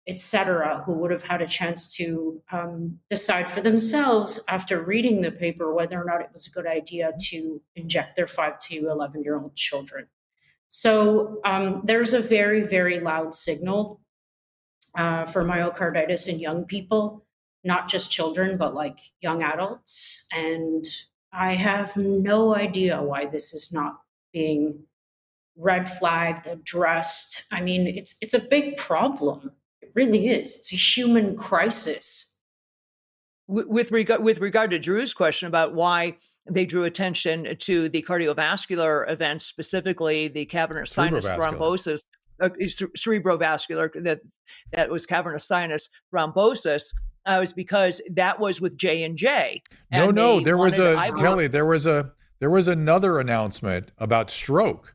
[0.06, 5.30] etc., who would have had a chance to um, decide for themselves after reading the
[5.30, 9.22] paper whether or not it was a good idea to inject their 5 to 11
[9.22, 10.06] year old children.
[10.68, 14.00] So um, there's a very, very loud signal
[14.96, 17.24] uh, for myocarditis in young people,
[17.62, 20.26] not just children, but like young adults.
[20.32, 20.84] And
[21.32, 24.00] I have no idea why this is not
[24.32, 24.84] being
[25.56, 27.46] red flagged, addressed.
[27.52, 30.56] I mean, it's it's a big problem It really is.
[30.56, 32.34] It's a human crisis.
[33.46, 36.16] With regard with regard to Drew's question about why
[36.48, 42.04] they drew attention to the cardiovascular events, specifically the cavernous sinus thrombosis,
[42.40, 42.48] uh,
[42.96, 44.20] cerebrovascular that
[44.72, 46.94] that was cavernous sinus thrombosis.
[47.26, 49.62] Uh, was because that was with J and J.
[49.92, 51.48] No, no, there was a Kelly.
[51.48, 54.94] There was a there was another announcement about stroke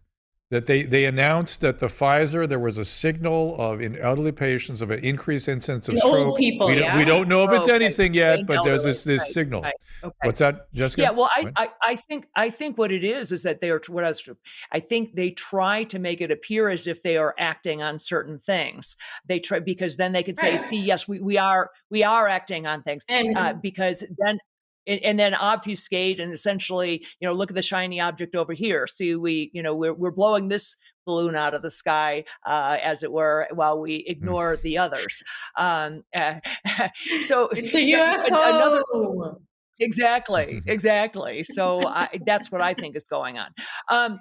[0.51, 4.81] that they, they announced that the Pfizer, there was a signal of in elderly patients
[4.81, 6.27] of an increased incidence of the stroke.
[6.27, 6.89] Old people, we, yeah.
[6.89, 9.62] don't, we don't know if it's anything yet, but there's this, this right, signal.
[9.63, 10.15] Right, okay.
[10.21, 11.01] What's that, Jessica?
[11.01, 13.81] Yeah, well, I, I, I, think I think what it is is that they are
[13.88, 14.29] what I was,
[14.71, 18.38] I think they try to make it appear as if they are acting on certain
[18.38, 18.97] things.
[19.25, 22.67] They try because then they could say, "See, yes, we, we are we are acting
[22.67, 24.38] on things," and uh, because then
[24.87, 28.87] and, and, then obfuscate and essentially, you know, look at the shiny object over here.
[28.87, 33.03] See, we, you know, we're, we're blowing this balloon out of the sky, uh, as
[33.03, 35.23] it were, while we ignore the others.
[35.55, 36.35] Um, uh,
[37.21, 38.27] so it's a UFO.
[38.27, 38.83] Another,
[39.79, 41.43] Exactly, exactly.
[41.43, 43.49] So I, that's what I think is going on.
[43.91, 44.19] Um,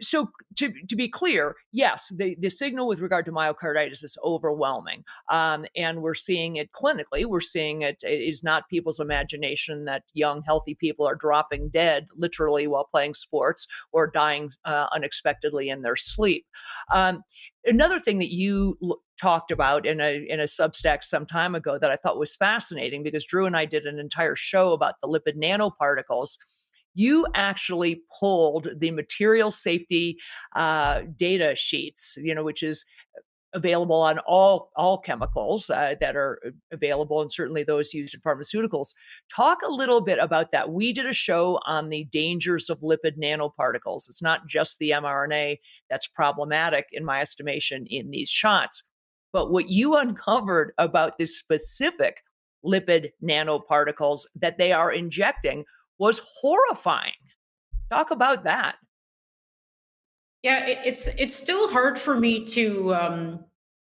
[0.00, 5.04] so to, to be clear, yes, the, the signal with regard to myocarditis is overwhelming.
[5.30, 7.26] Um, and we're seeing it clinically.
[7.26, 12.06] We're seeing it, it is not people's imagination that young, healthy people are dropping dead
[12.16, 16.46] literally while playing sports or dying uh, unexpectedly in their sleep.
[16.92, 17.22] Um,
[17.66, 18.78] another thing that you
[19.20, 23.02] talked about in a in a Substack some time ago that I thought was fascinating
[23.02, 26.36] because Drew and I did an entire show about the lipid nanoparticles.
[26.94, 30.16] You actually pulled the material safety
[30.54, 32.84] uh, data sheets, you know, which is
[33.52, 36.38] available on all all chemicals uh, that are
[36.72, 38.88] available and certainly those used in pharmaceuticals.
[39.34, 40.70] Talk a little bit about that.
[40.70, 44.08] We did a show on the dangers of lipid nanoparticles.
[44.08, 45.58] It's not just the mrna
[45.88, 48.82] that's problematic in my estimation in these shots
[49.36, 52.22] but what you uncovered about this specific
[52.64, 55.64] lipid nanoparticles that they are injecting
[55.98, 57.12] was horrifying
[57.90, 58.76] talk about that
[60.46, 63.44] yeah, it, it's it's still hard for me to um,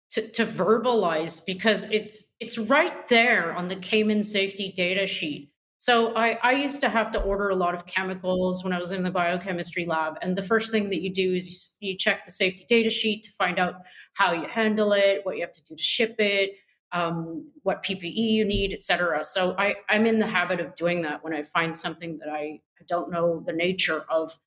[0.10, 5.52] to, to verbalize because it's it's right there on the Cayman safety data sheet.
[5.82, 8.92] So I, I used to have to order a lot of chemicals when I was
[8.92, 10.18] in the biochemistry lab.
[10.22, 13.24] And the first thing that you do is you, you check the safety data sheet
[13.24, 13.76] to find out
[14.14, 16.52] how you handle it, what you have to do to ship it,
[16.92, 19.24] um, what PPE you need, et cetera.
[19.24, 22.60] So I, I'm in the habit of doing that when I find something that I,
[22.80, 24.38] I don't know the nature of.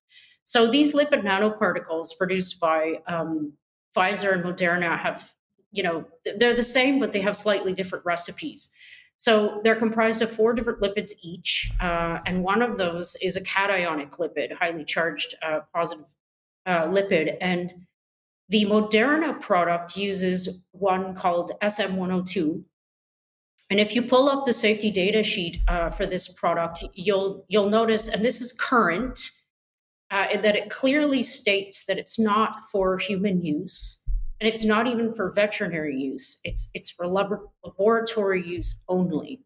[0.43, 3.53] So these lipid nanoparticles produced by um,
[3.97, 5.33] Pfizer and Moderna have,
[5.71, 6.05] you know,
[6.37, 8.71] they're the same, but they have slightly different recipes.
[9.23, 13.41] So they're comprised of four different lipids each, uh, and one of those is a
[13.41, 16.07] cationic lipid, highly charged uh, positive
[16.65, 17.37] uh, lipid.
[17.39, 17.73] And
[18.49, 22.65] the Moderna product uses one called SM102.
[23.69, 27.69] And if you pull up the safety data sheet uh, for this product, you'll you'll
[27.69, 29.17] notice, and this is current
[30.11, 34.02] uh, that it clearly states that it's not for human use
[34.43, 36.41] and it's not even for veterinary use.
[36.43, 39.41] It's it's for lab- laboratory use only.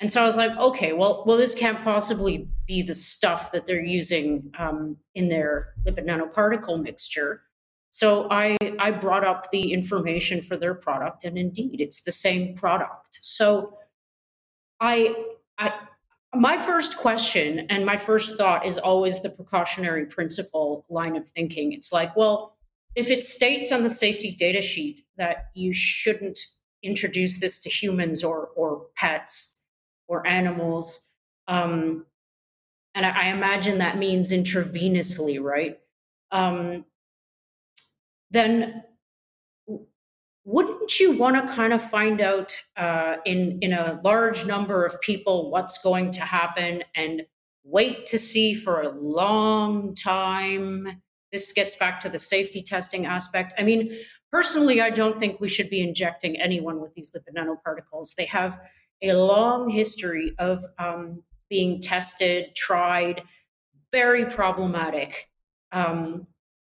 [0.00, 3.66] And so i was like okay well well this can't possibly be the stuff that
[3.66, 7.42] they're using um, in their lipid nanoparticle mixture.
[7.90, 12.54] So i i brought up the information for their product and indeed it's the same
[12.54, 13.18] product.
[13.20, 13.76] So
[14.80, 15.14] i
[15.58, 15.74] i
[16.34, 21.72] my first question and my first thought is always the precautionary principle line of thinking.
[21.72, 22.56] It's like, well,
[22.94, 26.38] if it states on the safety data sheet that you shouldn't
[26.82, 29.62] introduce this to humans or or pets
[30.08, 31.08] or animals,
[31.48, 32.06] um,
[32.94, 35.78] and I, I imagine that means intravenously, right?
[36.32, 36.84] Um,
[38.30, 38.84] then
[40.44, 45.00] wouldn't you want to kind of find out uh, in in a large number of
[45.00, 47.22] people what's going to happen and
[47.62, 51.00] wait to see for a long time
[51.32, 53.52] this gets back to the safety testing aspect.
[53.58, 53.96] I mean
[54.32, 58.14] personally i don't think we should be injecting anyone with these lipid nanoparticles.
[58.14, 58.60] They have
[59.02, 63.22] a long history of um, being tested tried
[63.92, 65.28] very problematic
[65.72, 66.26] um,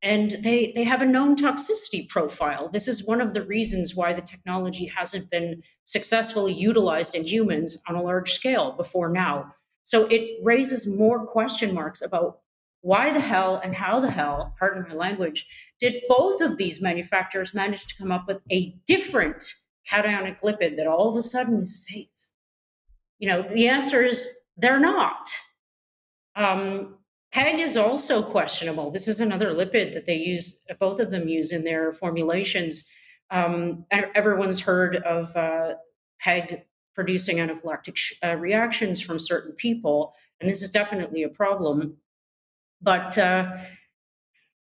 [0.04, 2.70] and they they have a known toxicity profile.
[2.70, 7.82] This is one of the reasons why the technology hasn't been successfully utilized in humans
[7.88, 9.54] on a large scale before now.
[9.84, 12.42] So it raises more question marks about
[12.88, 15.46] why the hell and how the hell pardon my language
[15.80, 19.44] did both of these manufacturers manage to come up with a different
[19.90, 22.08] cationic lipid that all of a sudden is safe
[23.20, 24.28] you know the answer is
[24.58, 25.30] they're not
[26.36, 26.98] um,
[27.32, 28.92] PEG is also questionable.
[28.92, 32.88] This is another lipid that they use, both of them use in their formulations.
[33.32, 35.76] Um, everyone's heard of uh,
[36.20, 36.64] PEG
[36.96, 41.98] producing anaphylactic uh, reactions from certain people, and this is definitely a problem.
[42.82, 43.52] But uh,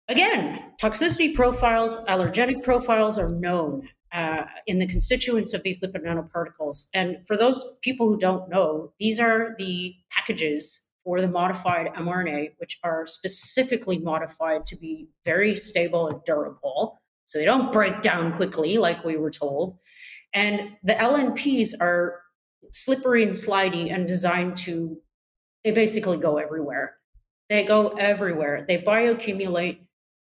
[0.08, 6.88] again, toxicity profiles, allergenic profiles are known uh, in the constituents of these lipid nanoparticles.
[6.94, 12.50] And for those people who don't know, these are the packages for the modified mRNA,
[12.58, 17.00] which are specifically modified to be very stable and durable.
[17.24, 19.78] So they don't break down quickly, like we were told.
[20.34, 22.20] And the LNPs are
[22.70, 24.98] slippery and slidey and designed to,
[25.64, 26.96] they basically go everywhere.
[27.48, 28.64] They go everywhere.
[28.66, 29.78] They bioaccumulate,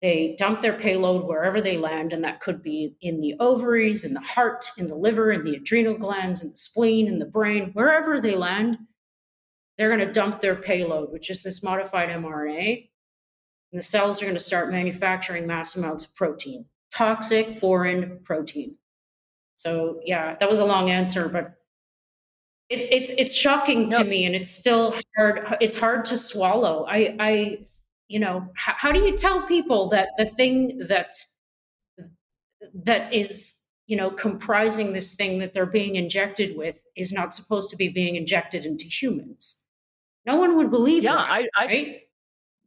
[0.00, 4.14] they dump their payload wherever they land, and that could be in the ovaries, in
[4.14, 7.70] the heart, in the liver, in the adrenal glands, in the spleen, in the brain,
[7.72, 8.78] wherever they land
[9.78, 12.88] they're going to dump their payload, which is this modified mRNA,
[13.72, 18.76] and the cells are going to start manufacturing mass amounts of protein, toxic foreign protein.
[19.54, 21.54] So yeah, that was a long answer, but
[22.72, 25.56] it, it's it's shocking to me, and it's still hard.
[25.60, 26.86] It's hard to swallow.
[26.88, 27.58] I I
[28.08, 31.14] you know how, how do you tell people that the thing that
[32.74, 37.70] that is you know comprising this thing that they're being injected with is not supposed
[37.70, 39.62] to be being injected into humans
[40.26, 41.30] no one would believe yeah, that.
[41.30, 42.00] I, I, right?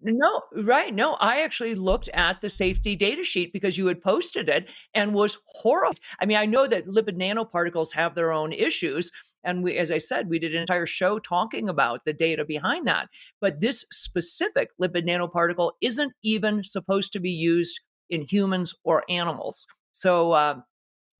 [0.02, 0.94] No, right.
[0.94, 5.14] No, I actually looked at the safety data sheet because you had posted it and
[5.14, 5.98] was horrible.
[6.20, 9.12] I mean, I know that lipid nanoparticles have their own issues.
[9.46, 12.88] And we, as I said, we did an entire show talking about the data behind
[12.88, 13.08] that.
[13.40, 17.80] But this specific lipid nanoparticle isn't even supposed to be used
[18.10, 19.66] in humans or animals.
[19.94, 20.56] So, uh,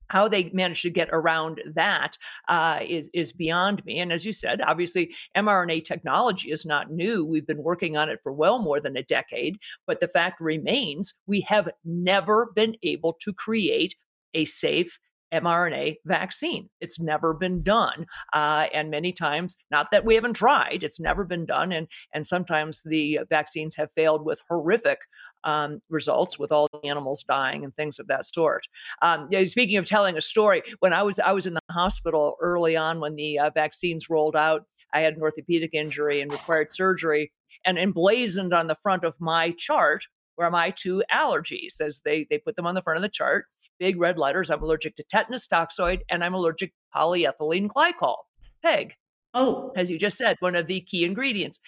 [0.08, 2.16] how they managed to get around that
[2.48, 3.98] uh, is is beyond me.
[3.98, 7.24] And as you said, obviously, mRNA technology is not new.
[7.24, 9.58] We've been working on it for well more than a decade.
[9.86, 13.96] But the fact remains, we have never been able to create
[14.34, 14.98] a safe
[15.32, 16.68] mRNA vaccine.
[16.80, 21.24] It's never been done, uh, and many times, not that we haven't tried, it's never
[21.24, 24.98] been done, and and sometimes the vaccines have failed with horrific
[25.44, 28.66] um, results, with all the animals dying and things of that sort.
[29.02, 32.76] Um, speaking of telling a story, when I was I was in the hospital early
[32.76, 37.32] on when the uh, vaccines rolled out, I had an orthopedic injury and required surgery,
[37.64, 40.04] and emblazoned on the front of my chart
[40.36, 43.46] were my two allergies, as they they put them on the front of the chart
[43.78, 44.50] big red letters.
[44.50, 48.16] I'm allergic to tetanus toxoid and I'm allergic to polyethylene glycol,
[48.62, 48.94] PEG.
[49.34, 51.60] Oh, as you just said, one of the key ingredients.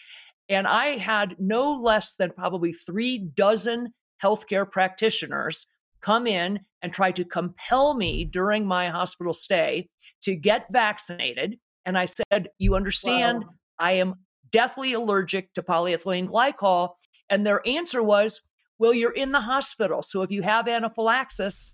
[0.48, 3.92] And I had no less than probably three dozen
[4.22, 5.66] healthcare practitioners
[6.00, 9.88] come in and try to compel me during my hospital stay
[10.22, 11.58] to get vaccinated.
[11.84, 13.50] And I said, You understand, wow.
[13.78, 14.14] I am
[14.50, 16.94] deathly allergic to polyethylene glycol.
[17.30, 18.40] And their answer was,
[18.78, 20.02] Well, you're in the hospital.
[20.02, 21.72] So if you have anaphylaxis,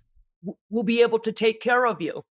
[0.69, 2.23] will be able to take care of you.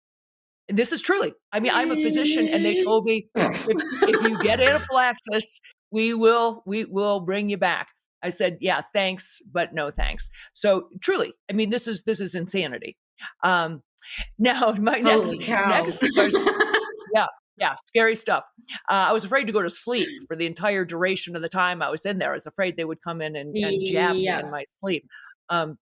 [0.68, 4.22] And this is truly, I mean, I'm a physician and they told me if, if
[4.22, 5.60] you get anaphylaxis,
[5.90, 7.88] we will, we will bring you back.
[8.22, 10.30] I said, yeah, thanks, but no thanks.
[10.52, 12.96] So truly, I mean, this is, this is insanity.
[13.42, 13.82] Um,
[14.38, 16.46] now my next, next question,
[17.14, 17.26] yeah,
[17.58, 18.44] yeah, scary stuff.
[18.88, 21.82] Uh, I was afraid to go to sleep for the entire duration of the time
[21.82, 22.30] I was in there.
[22.30, 24.38] I was afraid they would come in and, and jab yeah.
[24.38, 25.06] me in my sleep.
[25.48, 25.76] Um,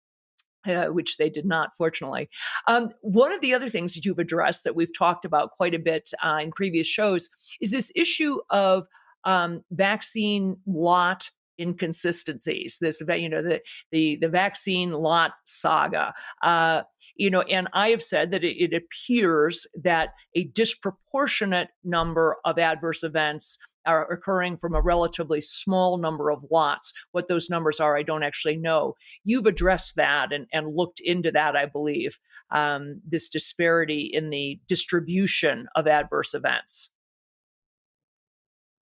[0.65, 2.29] uh, which they did not, fortunately.
[2.67, 5.79] Um, one of the other things that you've addressed that we've talked about quite a
[5.79, 7.29] bit uh, in previous shows
[7.61, 8.87] is this issue of
[9.23, 11.29] um, vaccine lot
[11.59, 12.77] inconsistencies.
[12.79, 16.13] This, you know, the the the vaccine lot saga.
[16.41, 16.83] Uh,
[17.15, 22.59] you know, and I have said that it, it appears that a disproportionate number of
[22.59, 23.57] adverse events
[23.87, 26.93] are occurring from a relatively small number of lots.
[27.11, 28.95] What those numbers are, I don't actually know.
[29.23, 32.19] You've addressed that and, and looked into that, I believe,
[32.51, 36.91] um, this disparity in the distribution of adverse events.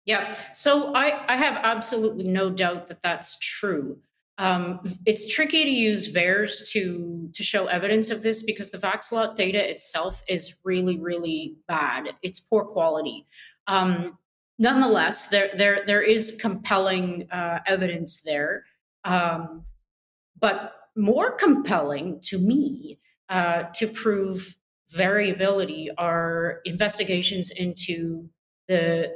[0.06, 3.98] Yeah, so I, I have absolutely no doubt that that's true.
[4.36, 9.36] Um, it's tricky to use VAERS to to show evidence of this because the VaxLot
[9.36, 12.14] data itself is really, really bad.
[12.22, 13.26] It's poor quality.
[13.68, 14.18] Um,
[14.58, 18.64] nonetheless, there there there is compelling uh, evidence there.
[19.04, 19.64] Um,
[20.40, 24.56] but more compelling to me uh, to prove
[24.90, 28.28] variability are investigations into
[28.68, 29.12] the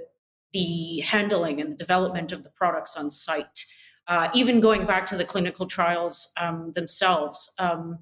[0.53, 3.64] the handling and the development of the products on site.
[4.07, 7.99] Uh, even going back to the clinical trials um, themselves, um,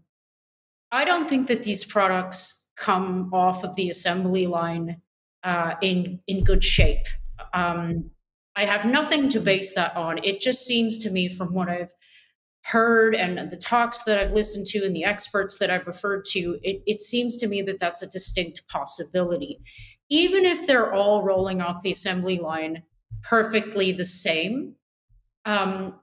[0.93, 5.03] I don't think that these products come off of the assembly line
[5.43, 7.07] uh, in in good shape.
[7.57, 8.11] Um,
[8.55, 10.23] I have nothing to base that on.
[10.23, 11.93] It just seems to me, from what I've
[12.65, 16.59] heard and the talks that I've listened to and the experts that I've referred to,
[16.63, 19.61] it, it seems to me that that's a distinct possibility.
[20.09, 22.83] Even if they're all rolling off the assembly line
[23.23, 24.75] perfectly the same,
[25.45, 25.95] um,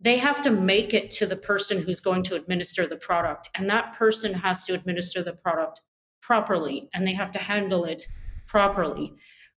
[0.00, 3.50] they have to make it to the person who's going to administer the product.
[3.54, 5.82] And that person has to administer the product
[6.22, 8.06] properly and they have to handle it
[8.46, 9.12] properly.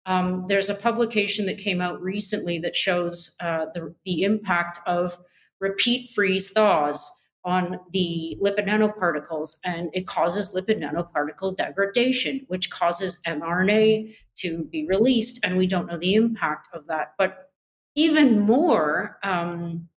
[0.06, 5.18] Um, there's a publication that came out recently that shows uh, the, the impact of
[5.60, 7.10] repeat freeze thaws
[7.46, 14.86] on the lipid nanoparticles, and it causes lipid nanoparticle degradation, which causes mRNA to be
[14.88, 17.14] released, and we don't know the impact of that.
[17.18, 17.50] But
[17.96, 19.90] even more um,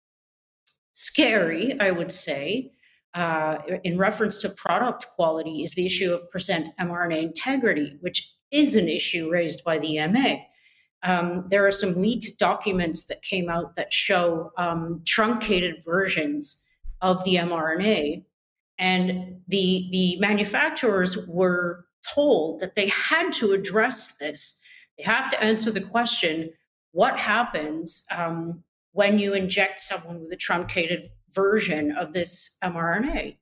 [0.92, 2.72] scary, I would say,
[3.14, 8.76] uh, in reference to product quality, is the issue of percent mRNA integrity, which is
[8.76, 10.36] an issue raised by the EMA.
[11.02, 16.64] Um, there are some leaked documents that came out that show um, truncated versions
[17.02, 18.24] of the mRNA,
[18.78, 21.84] and the the manufacturers were
[22.14, 24.60] told that they had to address this.
[24.96, 26.50] They have to answer the question:
[26.92, 33.36] What happens um, when you inject someone with a truncated version of this mRNA?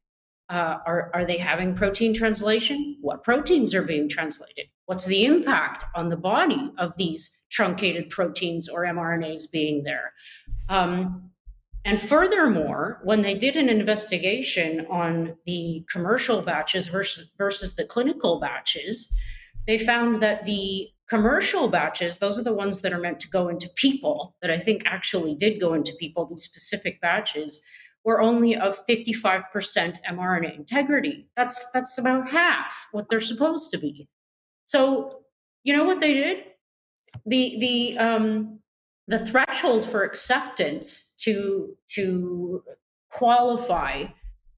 [0.48, 2.96] Uh, are, are they having protein translation?
[3.00, 4.66] What proteins are being translated?
[4.86, 10.12] What's the impact on the body of these truncated proteins or mRNAs being there?
[10.68, 11.30] Um,
[11.84, 18.38] and furthermore, when they did an investigation on the commercial batches versus, versus the clinical
[18.38, 19.12] batches,
[19.66, 23.48] they found that the commercial batches, those are the ones that are meant to go
[23.48, 27.66] into people, that I think actually did go into people, these specific batches,
[28.04, 29.44] were only of 55%
[30.10, 31.28] mRNA integrity.
[31.36, 34.08] That's that's about half what they're supposed to be.
[34.64, 35.22] So,
[35.64, 36.38] you know what they did?
[37.26, 38.58] The the um
[39.06, 42.62] the threshold for acceptance to to
[43.10, 44.04] qualify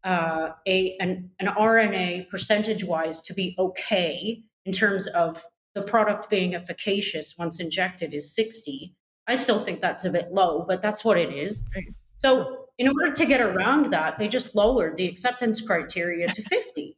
[0.05, 6.31] uh, a an, an RNA percentage wise to be okay in terms of the product
[6.31, 8.95] being efficacious once injected is 60.
[9.27, 11.69] I still think that's a bit low, but that's what it is.
[12.17, 16.97] So, in order to get around that, they just lowered the acceptance criteria to 50.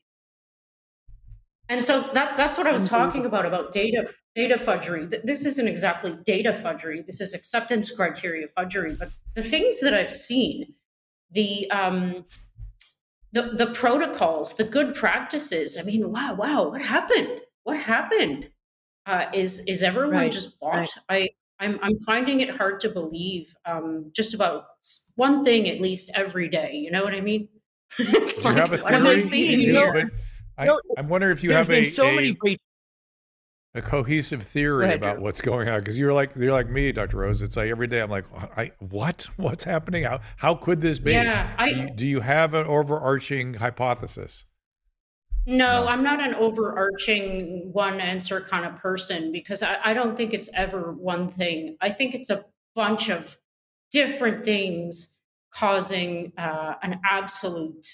[1.68, 5.08] And so that that's what I was talking about about data data fudgery.
[5.24, 7.02] This isn't exactly data fudgery.
[7.02, 8.94] This is acceptance criteria fudgery.
[8.94, 10.74] But the things that I've seen,
[11.32, 12.24] the um,
[13.32, 15.76] the the protocols, the good practices.
[15.76, 17.40] I mean, wow, wow, what happened?
[17.64, 18.50] What happened?
[19.06, 20.74] Uh, is is everyone right, just bought?
[20.74, 20.90] Right.
[21.08, 21.28] I
[21.58, 23.54] I'm I'm finding it hard to believe.
[23.64, 24.66] Um, just about
[25.16, 26.72] one thing at least every day.
[26.74, 27.48] You know what I mean?
[27.98, 29.60] it's like, have a what am I seeing?
[29.60, 30.08] You know,
[30.58, 32.60] I, am wondering if you have a, so a, many great
[33.74, 35.24] a cohesive theory ahead, about Drew.
[35.24, 38.00] what's going on because you're like you're like me dr rose it's like every day
[38.00, 38.24] i'm like
[38.56, 42.20] I, what what's happening how, how could this be yeah, I, do, you, do you
[42.20, 44.46] have an overarching hypothesis
[45.46, 50.16] no, no, I'm not an overarching one answer kind of person because I, I, don't
[50.16, 51.76] think it's ever one thing.
[51.80, 52.44] I think it's a
[52.74, 53.36] bunch of
[53.92, 55.18] different things
[55.52, 57.86] causing uh, an absolute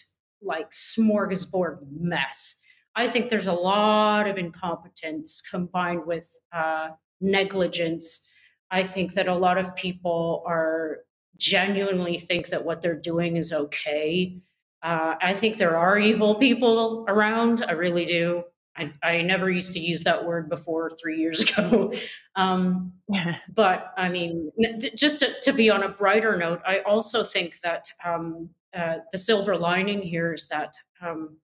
[0.43, 2.61] like smorgasbord mess.
[2.95, 6.91] I think there's a lot of incompetence combined with uh,
[7.21, 8.29] negligence.
[8.71, 10.99] I think that a lot of people are
[11.37, 14.39] genuinely think that what they're doing is okay.
[14.83, 17.65] Uh, I think there are evil people around.
[17.67, 18.45] I really do.
[18.77, 21.93] I, I never used to use that word before three years ago.
[22.37, 22.93] Um,
[23.55, 24.51] but I mean,
[24.97, 29.19] just to, to, be on a brighter note, I also think that um, uh, the
[29.19, 31.37] silver lining here is that um,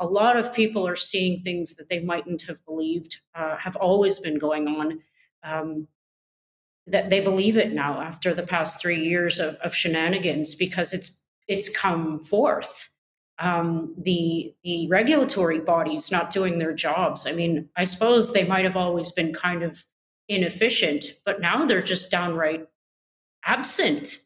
[0.00, 4.18] a, lot of people are seeing things that they mightn't have believed uh, have always
[4.18, 5.00] been going on.
[5.42, 5.86] Um,
[6.88, 11.20] that they believe it now after the past three years of, of shenanigans because it's
[11.48, 12.90] it's come forth.
[13.38, 17.26] Um, the the regulatory bodies not doing their jobs.
[17.26, 19.84] I mean, I suppose they might have always been kind of
[20.28, 22.66] inefficient, but now they're just downright
[23.44, 24.20] absent.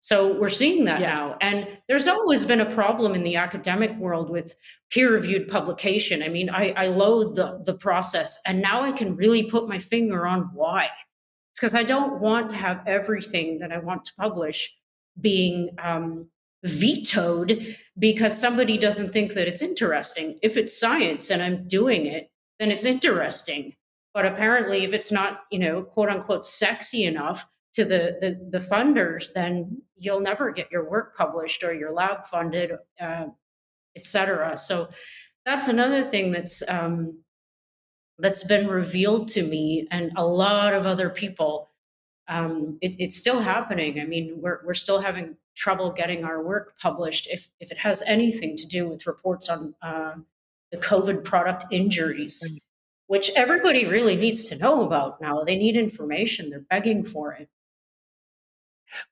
[0.00, 1.18] So we're seeing that yes.
[1.18, 1.36] now.
[1.40, 4.54] And there's always been a problem in the academic world with
[4.90, 6.22] peer reviewed publication.
[6.22, 9.78] I mean, I, I loathe the, the process, and now I can really put my
[9.78, 10.88] finger on why.
[11.50, 14.72] It's because I don't want to have everything that I want to publish
[15.20, 16.28] being um,
[16.66, 20.38] vetoed because somebody doesn't think that it's interesting.
[20.42, 23.74] If it's science and I'm doing it, then it's interesting.
[24.12, 27.46] But apparently, if it's not, you know, quote unquote, sexy enough,
[27.76, 32.26] to the, the, the funders, then you'll never get your work published or your lab
[32.26, 33.26] funded, uh,
[33.94, 34.56] et cetera.
[34.56, 34.88] So
[35.44, 37.18] that's another thing that's um,
[38.18, 41.68] that's been revealed to me and a lot of other people.
[42.28, 44.00] Um, it, it's still happening.
[44.00, 48.02] I mean, we're we're still having trouble getting our work published if if it has
[48.06, 50.14] anything to do with reports on uh,
[50.70, 52.60] the COVID product injuries,
[53.06, 55.42] which everybody really needs to know about now.
[55.44, 56.50] They need information.
[56.50, 57.48] They're begging for it.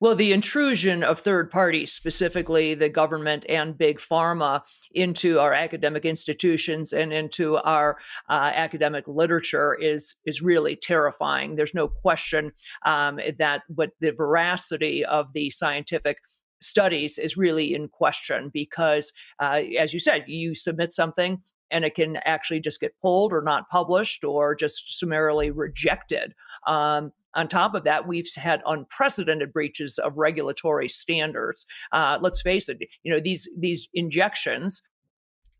[0.00, 6.04] Well, the intrusion of third parties, specifically the government and big pharma, into our academic
[6.04, 11.56] institutions and into our uh, academic literature is is really terrifying.
[11.56, 12.52] There's no question
[12.86, 16.18] um, that, but the veracity of the scientific
[16.64, 21.94] studies is really in question because, uh, as you said, you submit something and it
[21.94, 26.34] can actually just get pulled or not published or just summarily rejected.
[26.66, 31.66] Um, on top of that, we've had unprecedented breaches of regulatory standards.
[31.92, 34.82] Uh, let's face it, you know these these injections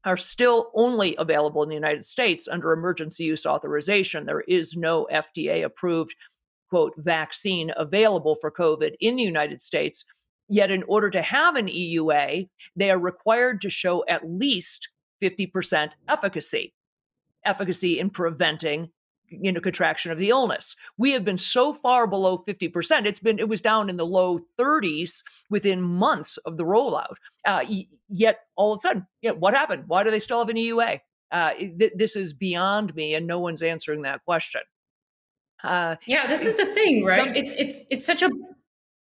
[0.05, 4.26] are still only available in the United States under emergency use authorization.
[4.26, 6.14] There is no FDA approved
[6.68, 10.05] quote vaccine available for COVID in the United States.
[10.49, 14.88] Yet, in order to have an EUA, they are required to show at least
[15.22, 16.74] 50% efficacy.
[17.45, 18.90] Efficacy in preventing
[19.30, 20.76] you know contraction of the illness.
[20.99, 24.40] We have been so far below 50% it's been it was down in the low
[24.59, 27.14] 30s within months of the rollout.
[27.45, 27.64] Uh,
[28.09, 29.84] yet all of a sudden know, what happened?
[29.86, 31.01] Why do they still have an eua
[31.32, 34.62] uh, th- this is beyond me and no one's answering that question.
[35.62, 37.18] Uh, yeah this is the thing right?
[37.18, 38.30] some, it's it's it's such a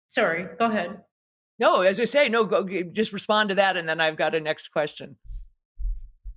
[0.08, 1.04] sorry go ahead
[1.60, 4.39] no as i say no go just respond to that and then i've got a
[4.39, 5.16] next question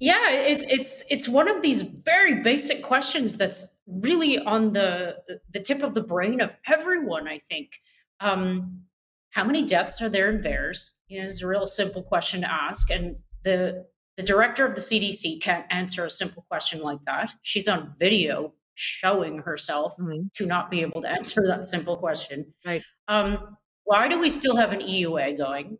[0.00, 5.18] yeah, it's it's it's one of these very basic questions that's really on the
[5.52, 7.28] the tip of the brain of everyone.
[7.28, 7.72] I think.
[8.18, 8.82] Um,
[9.30, 10.90] how many deaths are there in VAERS?
[11.06, 14.80] You know, it's a real simple question to ask, and the the director of the
[14.80, 17.34] CDC can't answer a simple question like that.
[17.42, 20.28] She's on video showing herself mm-hmm.
[20.34, 22.54] to not be able to answer that simple question.
[22.64, 22.82] Right.
[23.06, 25.78] Um, why do we still have an EUA going?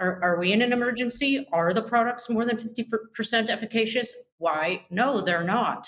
[0.00, 1.46] Are, are we in an emergency?
[1.52, 4.14] Are the products more than 50% efficacious?
[4.38, 4.84] Why?
[4.90, 5.86] No, they're not.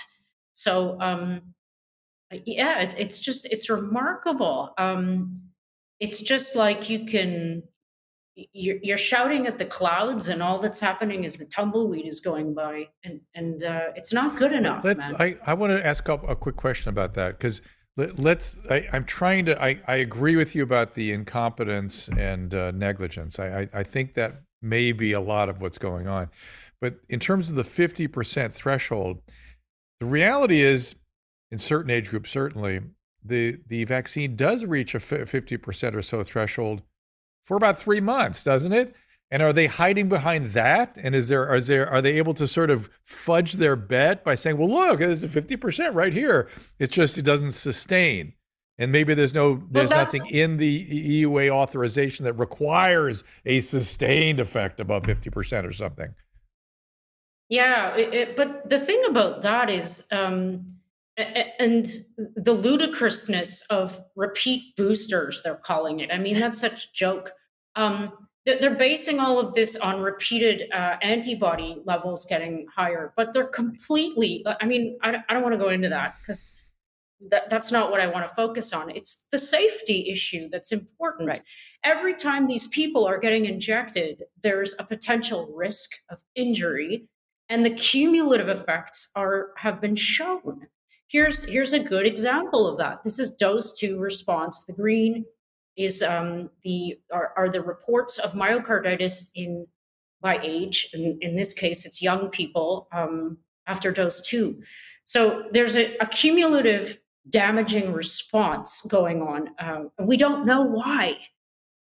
[0.52, 1.54] So, um,
[2.30, 4.72] yeah, it, it's just, it's remarkable.
[4.78, 5.40] Um,
[5.98, 7.62] it's just like you can,
[8.52, 12.54] you're, you're shouting at the clouds and all that's happening is the tumbleweed is going
[12.54, 14.84] by and, and uh, it's not good enough.
[14.84, 15.16] Let's, man.
[15.20, 17.62] I, I want to ask a, a quick question about that because
[17.96, 18.58] Let's.
[18.68, 19.62] I, am trying to.
[19.62, 23.38] I, I agree with you about the incompetence and uh, negligence.
[23.38, 26.28] I, I, I think that may be a lot of what's going on,
[26.80, 29.20] but in terms of the 50% threshold,
[30.00, 30.96] the reality is,
[31.52, 32.80] in certain age groups, certainly
[33.24, 36.82] the the vaccine does reach a 50% or so threshold
[37.44, 38.94] for about three months, doesn't it?
[39.34, 40.96] And are they hiding behind that?
[41.02, 44.36] And is there, is there, are they able to sort of fudge their bet by
[44.36, 46.48] saying, well, look, there's a 50% right here.
[46.78, 48.34] It's just, it doesn't sustain.
[48.78, 54.38] And maybe there's no, there's well, nothing in the EUA authorization that requires a sustained
[54.38, 56.14] effect above 50% or something.
[57.48, 57.92] Yeah.
[57.96, 60.76] It, it, but the thing about that is, um,
[61.16, 61.88] and
[62.36, 66.10] the ludicrousness of repeat boosters, they're calling it.
[66.12, 67.32] I mean, that's such a joke.
[67.74, 68.12] Um,
[68.46, 74.44] they're basing all of this on repeated uh, antibody levels getting higher, but they're completely,
[74.60, 76.60] I mean, I, I don't want to go into that because
[77.30, 78.90] that, that's not what I want to focus on.
[78.90, 81.28] It's the safety issue that's important.
[81.28, 81.42] Right.
[81.82, 87.08] Every time these people are getting injected, there's a potential risk of injury,
[87.48, 90.66] and the cumulative effects are have been shown.
[91.06, 93.04] Here's here's a good example of that.
[93.04, 94.64] This is dose two response.
[94.64, 95.24] The green
[95.76, 99.66] is um, the are, are the reports of myocarditis in
[100.20, 100.88] by age.
[100.94, 104.62] and in this case, it's young people um, after dose two.
[105.04, 106.98] So there's a, a cumulative
[107.28, 109.50] damaging response going on.
[109.58, 111.18] Uh, we don't know why.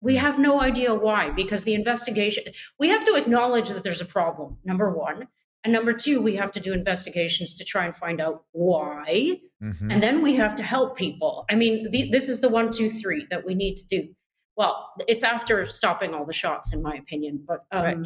[0.02, 0.20] We hmm.
[0.20, 2.44] have no idea why because the investigation,
[2.80, 5.28] we have to acknowledge that there's a problem, number one.
[5.68, 9.42] And number two, we have to do investigations to try and find out why.
[9.62, 9.92] Mm-hmm.
[9.92, 11.44] And then we have to help people.
[11.52, 14.08] I mean, the, this is the one, two, three that we need to do.
[14.56, 17.44] Well, it's after stopping all the shots, in my opinion.
[17.46, 17.98] But um, right.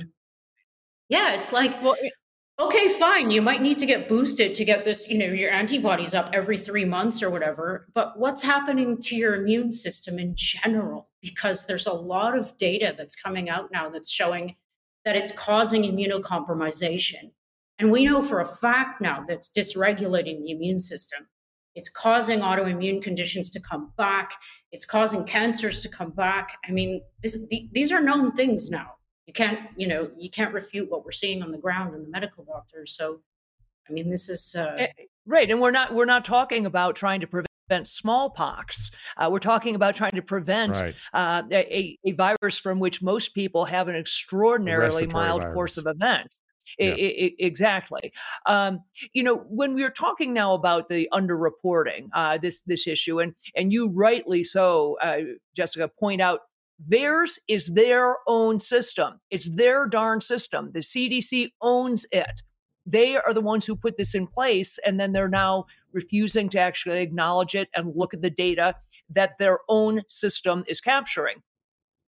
[1.07, 2.14] yeah, it's like, well, it,
[2.59, 3.30] okay, fine.
[3.30, 6.57] You might need to get boosted to get this, you know, your antibodies up every
[6.57, 7.89] three months or whatever.
[7.93, 11.09] But what's happening to your immune system in general?
[11.22, 14.55] Because there's a lot of data that's coming out now that's showing
[15.05, 17.30] that it's causing immunocompromisation.
[17.82, 21.27] And we know for a fact now that it's dysregulating the immune system.
[21.73, 24.34] It's causing autoimmune conditions to come back.
[24.71, 26.57] It's causing cancers to come back.
[26.67, 28.91] I mean, this, the, these are known things now.
[29.25, 32.09] You can't, you know, you can't refute what we're seeing on the ground in the
[32.09, 32.95] medical doctors.
[32.95, 33.21] So,
[33.89, 34.88] I mean, this is uh, eh,
[35.25, 35.49] right.
[35.49, 38.91] And we're not we're not talking about trying to prevent smallpox.
[39.17, 40.95] Uh, we're talking about trying to prevent right.
[41.13, 45.53] uh, a, a virus from which most people have an extraordinarily mild virus.
[45.55, 46.41] course of events.
[46.78, 46.93] Yeah.
[46.97, 48.14] exactly.
[48.45, 48.80] Um,
[49.14, 53.34] you know, when we are talking now about the underreporting, uh, this this issue, and
[53.55, 55.18] and you rightly so, uh,
[55.55, 56.41] Jessica, point out
[56.88, 59.20] theirs is their own system.
[59.30, 60.72] It's their darn system.
[60.74, 62.41] The CDC owns it.
[62.86, 66.59] They are the ones who put this in place, and then they're now refusing to
[66.59, 68.76] actually acknowledge it and look at the data
[69.09, 71.41] that their own system is capturing.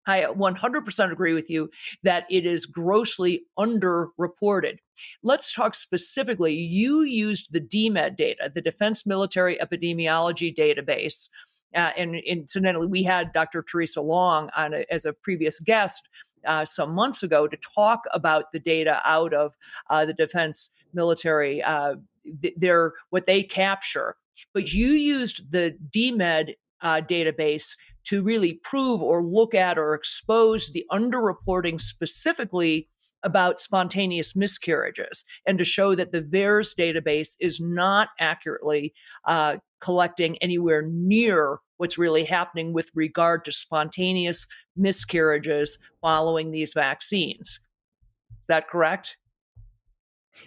[0.07, 1.69] I 100% agree with you
[2.03, 4.77] that it is grossly underreported.
[5.23, 6.53] Let's talk specifically.
[6.53, 11.29] You used the DMED data, the Defense Military Epidemiology Database.
[11.75, 13.63] Uh, and incidentally, we had Dr.
[13.63, 16.09] Theresa Long on a, as a previous guest
[16.45, 19.55] uh, some months ago to talk about the data out of
[19.89, 21.95] uh, the defense military, uh,
[22.41, 24.15] th- their what they capture.
[24.53, 27.75] But you used the DMED uh, database
[28.05, 32.87] to really prove or look at or expose the underreporting specifically
[33.23, 38.93] about spontaneous miscarriages and to show that the VAERS database is not accurately
[39.27, 47.59] uh, collecting anywhere near what's really happening with regard to spontaneous miscarriages following these vaccines.
[48.39, 49.17] Is that correct?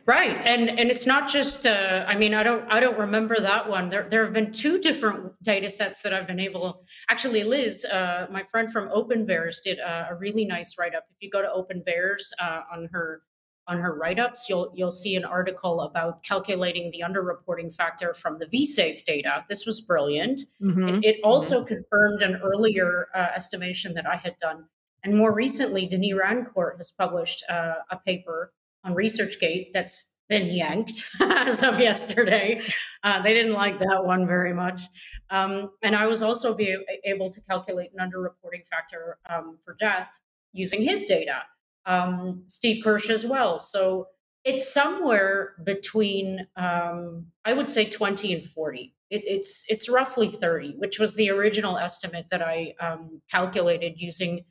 [0.06, 1.66] Right, and and it's not just.
[1.66, 3.88] Uh, I mean, I don't I don't remember that one.
[3.88, 6.84] There there have been two different data sets that I've been able.
[7.08, 11.04] Actually, Liz, uh, my friend from OpenVAERS, did a, a really nice write up.
[11.10, 13.22] If you go to OpenVAERS uh, on her
[13.66, 18.38] on her write ups, you'll you'll see an article about calculating the underreporting factor from
[18.38, 19.44] the VSafe data.
[19.48, 20.42] This was brilliant.
[20.60, 20.88] Mm-hmm.
[20.88, 21.74] It, it, also mm-hmm.
[21.74, 24.66] confirmed an earlier uh, estimation that I had done
[25.02, 28.52] And more recently, Denis Rancourt has published uh, a paper
[28.84, 32.60] on ResearchGate that's been yanked as of yesterday.
[33.02, 34.82] Uh, they didn't like that one very much.
[35.30, 40.08] Um, and I was also be able to calculate an underreporting factor um, for death
[40.52, 41.42] using his data.
[41.86, 43.58] Um, Steve Kirsch as well.
[43.58, 44.08] So
[44.44, 48.94] it's somewhere between, um, I would say, 20 and 40.
[49.10, 54.44] It, it's it's roughly 30, which was the original estimate that I um, calculated using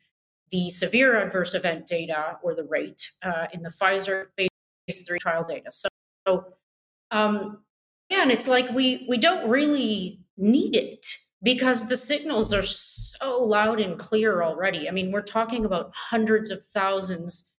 [0.52, 5.46] the severe adverse event data or the rate uh, in the Pfizer phase three trial
[5.48, 5.72] data.
[5.72, 5.88] So,
[6.28, 6.54] so
[7.12, 7.60] um,
[8.10, 11.06] and it's like we we don't really need it
[11.42, 14.88] because the signals are so loud and clear already.
[14.88, 17.52] I mean, we're talking about hundreds of thousands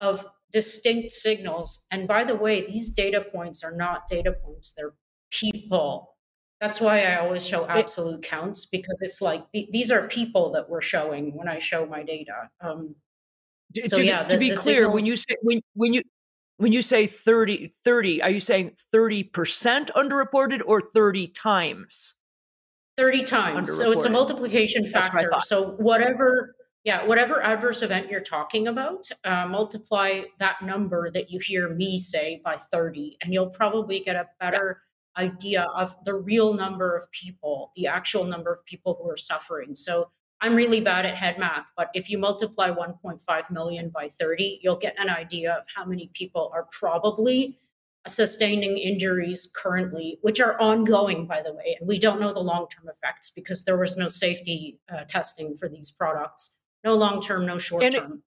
[0.00, 1.86] of distinct signals.
[1.90, 4.94] And by the way, these data points are not data points, they're
[5.30, 6.16] people.
[6.60, 10.82] That's why I always show absolute counts because it's like these are people that we're
[10.82, 12.50] showing when I show my data.
[12.60, 12.96] Um,
[13.86, 16.02] so to, yeah, the, to be clear, signals, when you say when when you
[16.60, 19.30] when you say 30, 30, are you saying 30%
[19.92, 22.16] underreported or 30 times?
[22.98, 23.74] 30 times.
[23.74, 25.32] So it's a multiplication factor.
[25.40, 26.54] So whatever,
[26.84, 31.96] yeah, whatever adverse event you're talking about, uh, multiply that number that you hear me
[31.96, 34.82] say by 30, and you'll probably get a better.
[35.20, 39.74] Idea of the real number of people, the actual number of people who are suffering.
[39.74, 40.10] So
[40.40, 44.78] I'm really bad at head math, but if you multiply 1.5 million by 30, you'll
[44.78, 47.58] get an idea of how many people are probably
[48.08, 51.76] sustaining injuries currently, which are ongoing, by the way.
[51.78, 55.56] And we don't know the long term effects because there was no safety uh, testing
[55.56, 56.62] for these products.
[56.84, 58.22] No long term, no short term.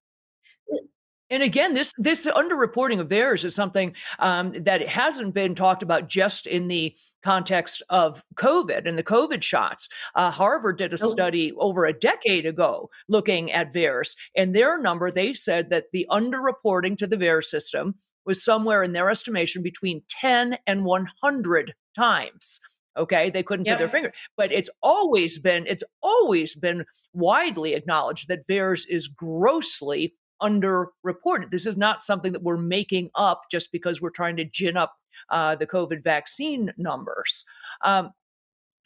[1.34, 6.08] And again, this this underreporting of VAERS is something um, that hasn't been talked about
[6.08, 9.90] just in the context of COVID and the COVID shots.
[10.14, 11.12] Uh, Harvard did a oh.
[11.12, 16.06] study over a decade ago looking at VAERS, and their number they said that the
[16.12, 17.96] underreporting to the VAERS system
[18.28, 22.62] was somewhere in their estimation between 10 and 100 times.
[22.96, 28.28] Okay, they couldn't put their finger, but it's always been it's always been widely acknowledged
[28.28, 30.14] that VAERS is grossly
[30.44, 31.52] underreported.
[31.52, 34.96] This is not something that we're making up just because we're trying to gin up
[35.30, 37.46] uh, the COVID vaccine numbers.
[37.84, 38.12] Um,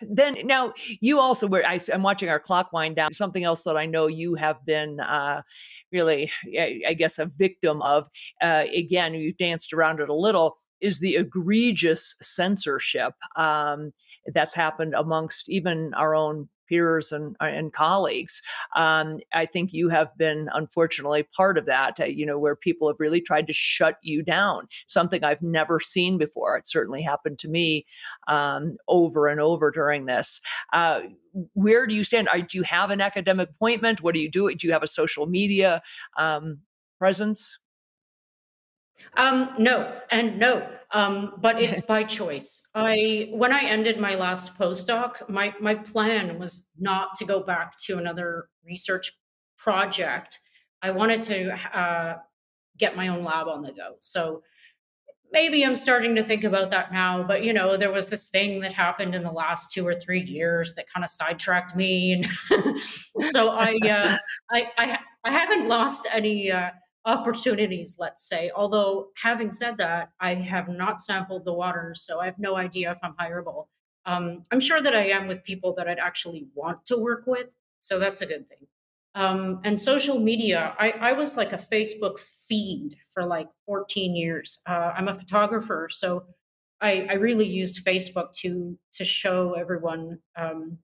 [0.01, 3.13] then now you also were I, am watching our clock wind down.
[3.13, 5.41] Something else that I know you have been uh,
[5.91, 6.31] really,
[6.87, 8.07] I, guess, a victim of.
[8.41, 10.57] Uh, again, you've danced around it a little.
[10.81, 13.91] Is the egregious censorship um,
[14.33, 18.41] that's happened amongst even our own peers and, uh, and colleagues.
[18.75, 22.87] Um, I think you have been, unfortunately, part of that, uh, you know, where people
[22.87, 26.57] have really tried to shut you down, something I've never seen before.
[26.57, 27.85] It certainly happened to me
[28.27, 30.41] um, over and over during this.
[30.73, 31.01] Uh,
[31.53, 32.27] where do you stand?
[32.29, 34.01] Are, do you have an academic appointment?
[34.01, 34.53] What do you do?
[34.53, 35.81] Do you have a social media
[36.17, 36.59] um,
[36.97, 37.59] presence?
[39.15, 42.67] Um, no, and no, um, but it's by choice.
[42.75, 47.75] I when I ended my last postdoc, my my plan was not to go back
[47.85, 49.13] to another research
[49.57, 50.39] project.
[50.81, 52.17] I wanted to uh,
[52.77, 53.95] get my own lab on the go.
[53.99, 54.43] So
[55.31, 57.23] maybe I'm starting to think about that now.
[57.23, 60.21] But you know, there was this thing that happened in the last two or three
[60.21, 62.79] years that kind of sidetracked me, and
[63.31, 64.17] so I, uh,
[64.51, 66.51] I, I I haven't lost any.
[66.51, 66.69] Uh,
[67.07, 68.51] opportunities, let's say.
[68.53, 72.91] Although, having said that, I have not sampled the waters, so I have no idea
[72.91, 73.67] if I'm hireable.
[74.05, 77.55] Um, I'm sure that I am with people that I'd actually want to work with,
[77.79, 78.67] so that's a good thing.
[79.15, 84.61] Um, and social media, I, I, was like a Facebook fiend for like 14 years.
[84.67, 86.25] Uh, I'm a photographer, so
[86.81, 90.77] I, I, really used Facebook to to show everyone um,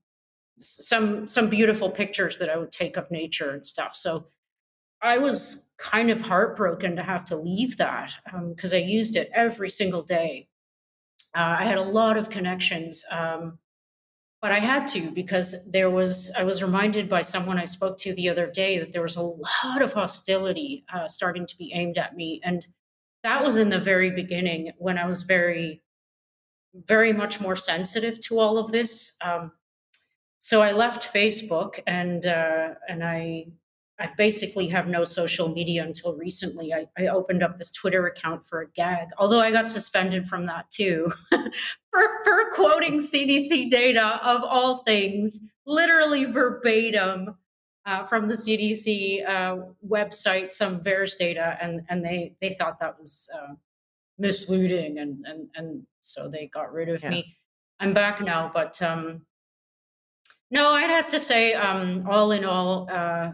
[0.59, 3.95] some some beautiful pictures that I would take of nature and stuff.
[3.95, 4.27] So
[5.03, 8.13] I was kind of heartbroken to have to leave that
[8.47, 10.47] because um, I used it every single day.
[11.35, 13.59] Uh, I had a lot of connections, um,
[14.41, 18.13] but I had to because there was, I was reminded by someone I spoke to
[18.13, 21.97] the other day that there was a lot of hostility uh, starting to be aimed
[21.97, 22.39] at me.
[22.43, 22.65] And
[23.23, 25.81] that was in the very beginning when I was very,
[26.73, 29.17] very much more sensitive to all of this.
[29.21, 29.51] Um,
[30.37, 33.45] so I left Facebook and uh, and I
[33.99, 36.73] I basically have no social media until recently.
[36.73, 40.47] I, I, opened up this Twitter account for a gag, although I got suspended from
[40.47, 47.35] that too for, for quoting CDC data of all things, literally verbatim
[47.85, 52.99] uh, from the CDC uh, website, some VAERS data, and, and they, they thought that
[52.99, 53.53] was uh,
[54.17, 57.09] misleading, and, and, and so they got rid of yeah.
[57.09, 57.37] me.
[57.79, 59.25] I'm back now, but um,
[60.49, 63.31] no, I'd have to say, um, all in all, uh,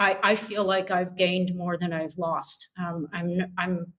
[0.00, 2.68] I, I feel like I've gained more than I've lost.
[2.78, 3.92] Um, I'm I'm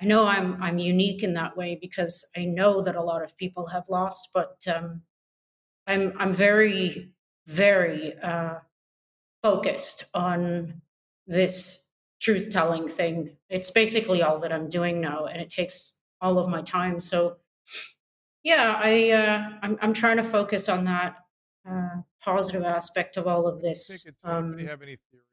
[0.00, 3.36] I know I'm I'm unique in that way because I know that a lot of
[3.36, 5.02] people have lost, but um,
[5.86, 7.12] I'm I'm very
[7.46, 8.56] very uh,
[9.40, 10.82] focused on
[11.28, 11.84] this
[12.20, 13.36] truth telling thing.
[13.48, 16.98] It's basically all that I'm doing now, and it takes all of my time.
[16.98, 17.36] So,
[18.42, 21.14] yeah, I uh, I'm I'm trying to focus on that
[21.68, 24.04] uh, positive aspect of all of this.
[24.24, 25.27] Um, have any theory?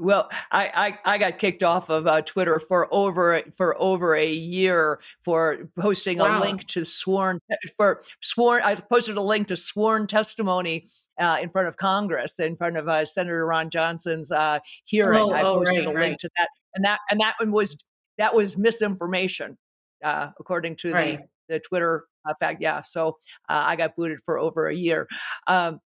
[0.00, 4.32] Well, I, I, I got kicked off of uh, Twitter for over for over a
[4.32, 6.38] year for posting wow.
[6.38, 7.38] a link to sworn
[7.76, 8.62] for sworn.
[8.62, 10.88] I posted a link to sworn testimony
[11.20, 15.20] uh, in front of Congress, in front of uh, Senator Ron Johnson's uh, hearing.
[15.20, 16.18] Oh, I oh, posted right, a link right.
[16.18, 17.76] to that, and that and that one was
[18.16, 19.58] that was misinformation,
[20.02, 21.20] uh, according to right.
[21.48, 22.62] the the Twitter uh, fact.
[22.62, 23.18] Yeah, so
[23.50, 25.06] uh, I got booted for over a year.
[25.46, 25.80] Um,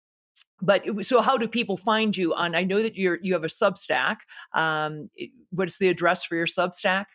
[0.62, 3.48] but so how do people find you on i know that you're you have a
[3.48, 4.18] substack
[4.54, 5.10] um,
[5.50, 7.06] what's the address for your substack?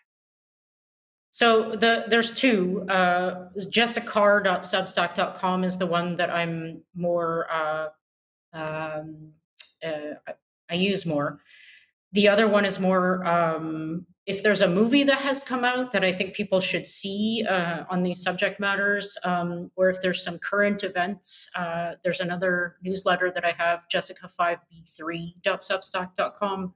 [1.32, 7.90] So the there's two uh, jessicar.substack.com is the one that i'm more uh,
[8.54, 9.32] um,
[9.84, 10.16] uh,
[10.70, 11.40] i use more
[12.16, 16.04] the other one is more um, if there's a movie that has come out that
[16.04, 20.40] I think people should see uh, on these subject matters, um, or if there's some
[20.40, 26.74] current events, uh, there's another newsletter that I have, jessica5b3.substack.com.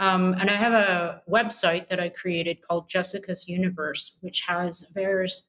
[0.00, 5.42] Um, and I have a website that I created called Jessica's Universe, which has VAERS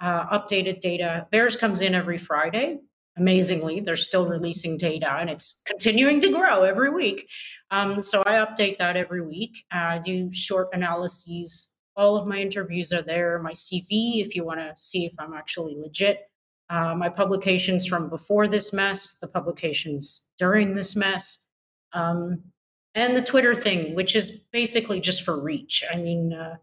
[0.00, 1.26] uh, updated data.
[1.32, 2.80] VAERS comes in every Friday
[3.16, 7.28] amazingly they're still releasing data and it's continuing to grow every week.
[7.70, 9.64] Um, so i update that every week.
[9.70, 11.74] I uh, do short analyses.
[11.94, 15.34] All of my interviews are there my cv if you want to see if i'm
[15.34, 16.20] actually legit.
[16.70, 21.46] Uh, my publications from before this mess the publications during this mess
[21.92, 22.42] um,
[22.94, 25.84] and the twitter thing which is basically just for reach.
[25.92, 26.56] I mean uh,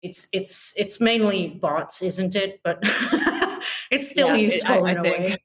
[0.00, 2.60] it's it's it's mainly bots isn't it?
[2.64, 2.78] But
[3.90, 5.18] it's still yeah, useful I, in I a think.
[5.18, 5.36] way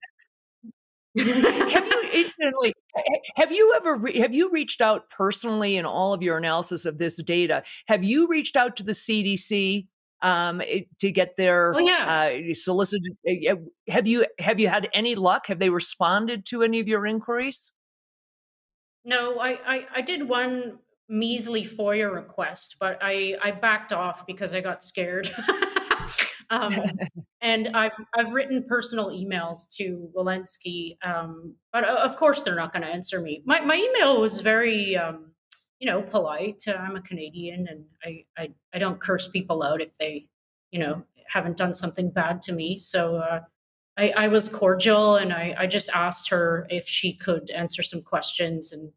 [1.18, 2.74] have you incidentally
[3.36, 6.98] have you ever re- have you reached out personally in all of your analysis of
[6.98, 7.64] this data?
[7.88, 9.88] Have you reached out to the cdc
[10.22, 10.62] um,
[11.00, 12.32] to get their oh, yeah.
[12.52, 13.56] uh, solicited uh,
[13.90, 15.48] have you have you had any luck?
[15.48, 17.74] Have they responded to any of your inquiries?
[19.04, 24.56] No i i, I did one measly foia request but i i backed off because
[24.56, 25.30] i got scared
[26.52, 26.74] um,
[27.42, 32.74] and I've I've written personal emails to Walensky, um, but uh, of course they're not
[32.74, 33.42] going to answer me.
[33.46, 35.32] My my email was very um,
[35.80, 36.64] you know polite.
[36.68, 40.28] I'm a Canadian, and I, I I don't curse people out if they
[40.72, 42.78] you know haven't done something bad to me.
[42.78, 43.16] So.
[43.16, 43.40] Uh,
[43.98, 48.02] I, I was cordial and I, I just asked her if she could answer some
[48.02, 48.94] questions and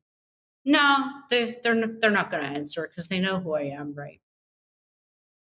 [0.64, 0.98] no
[1.30, 4.20] they, they're, they're not going to answer because they know who I am right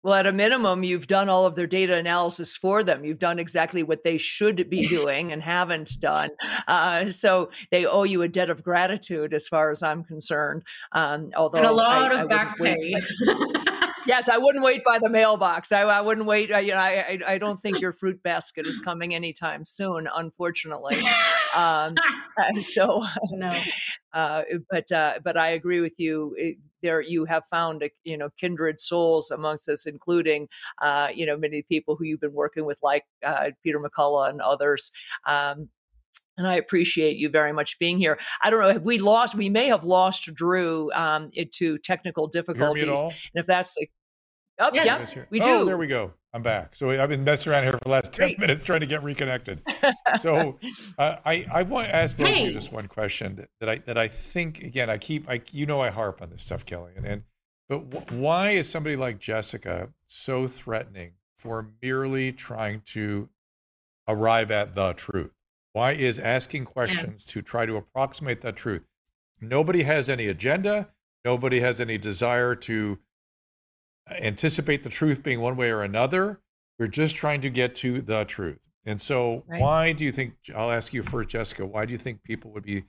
[0.08, 3.04] well, at a minimum, you've done all of their data analysis for them.
[3.04, 6.30] You've done exactly what they should be doing and haven't done.
[6.66, 10.62] Uh, so they owe you a debt of gratitude, as far as I'm concerned.
[10.92, 12.94] Um, although and a lot I, of I back pay.
[14.06, 15.72] yes, I wouldn't wait by the mailbox.
[15.72, 16.50] I, I wouldn't wait.
[16.52, 20.98] I, you know, I, I don't think your fruit basket is coming anytime soon, unfortunately.
[21.54, 21.96] Um,
[22.62, 23.52] so, no.
[24.14, 26.34] Uh, but uh, but I agree with you.
[26.38, 30.48] It, there, you have found you know kindred souls amongst us, including
[30.82, 34.40] uh, you know many people who you've been working with, like uh, Peter McCullough and
[34.40, 34.90] others.
[35.26, 35.68] Um,
[36.36, 38.16] and I appreciate you very much being here.
[38.42, 39.34] I don't know, have we lost?
[39.34, 43.00] We may have lost Drew um, into technical difficulties.
[43.00, 43.88] And if that's the
[44.58, 45.14] Oh, yes.
[45.14, 45.48] yeah, we do.
[45.48, 46.12] Oh, there we go.
[46.34, 46.76] I'm back.
[46.76, 48.38] So I've been messing around here for the last 10 Great.
[48.38, 49.62] minutes trying to get reconnected.
[50.20, 50.58] so
[50.98, 53.78] uh, I, I want to ask both of you just one question that, that I
[53.86, 56.92] that I think again I keep I you know I harp on this stuff, Kelly,
[56.96, 57.22] and, and
[57.68, 63.28] but w- why is somebody like Jessica so threatening for merely trying to
[64.06, 65.32] arrive at the truth?
[65.72, 68.82] Why is asking questions to try to approximate that truth?
[69.40, 70.88] Nobody has any agenda.
[71.24, 72.98] Nobody has any desire to
[74.10, 76.40] anticipate the truth being one way or another.
[76.78, 78.58] We're just trying to get to the truth.
[78.84, 79.60] And so, Right.
[79.60, 80.34] why do you think?
[80.54, 81.66] I'll ask you first, Jessica.
[81.66, 82.84] Why do you think people would be?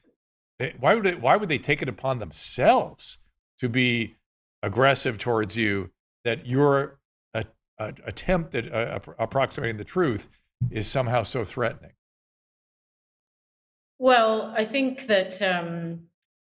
[0.59, 1.20] eh, Why would it?
[1.22, 3.17] Why would they take it upon themselves
[3.59, 4.15] to be
[4.63, 5.91] aggressive towards you?
[6.26, 6.99] That your
[7.80, 10.28] attempt at uh, approximating the truth
[10.70, 11.93] is somehow so threatening.
[13.97, 16.07] Well, I think that um,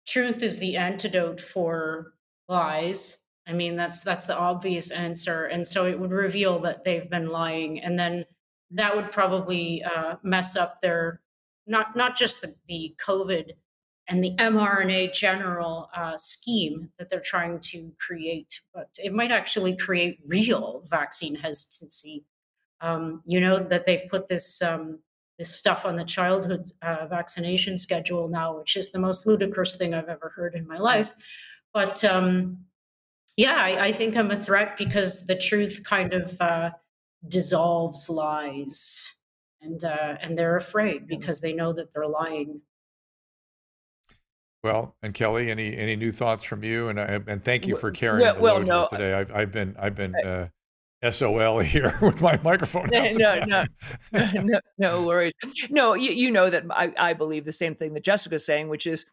[0.07, 2.15] truth is the antidote for
[2.49, 3.24] lies.
[3.47, 7.29] I mean, that's that's the obvious answer, and so it would reveal that they've been
[7.29, 8.25] lying, and then
[8.71, 11.21] that would probably uh, mess up their
[11.67, 13.51] not not just the, the COVID
[14.09, 18.61] and the mRNA general uh, scheme that they're trying to create.
[18.75, 22.25] But it might actually create real vaccine hesitancy.
[22.81, 24.99] Um, you know that they've put this um,
[25.39, 29.95] this stuff on the childhood uh, vaccination schedule now, which is the most ludicrous thing
[29.95, 31.13] I've ever heard in my life.
[31.73, 32.59] But um,
[33.37, 36.71] yeah, I, I, think I'm a threat because the truth kind of uh,
[37.27, 39.17] dissolves lies,
[39.61, 42.61] and uh, and they're afraid because they know that they're lying.
[44.63, 46.89] Well, and Kelly, any any new thoughts from you?
[46.89, 49.13] And I, and thank you for carrying well, the well, load no, today.
[49.13, 50.49] I've I've been I've been uh,
[51.11, 52.89] SOL here with my microphone.
[52.91, 53.65] No, no,
[54.13, 55.35] no, no, worries.
[55.71, 58.87] No, you, you know that I, I believe the same thing that Jessica's saying, which
[58.87, 59.05] is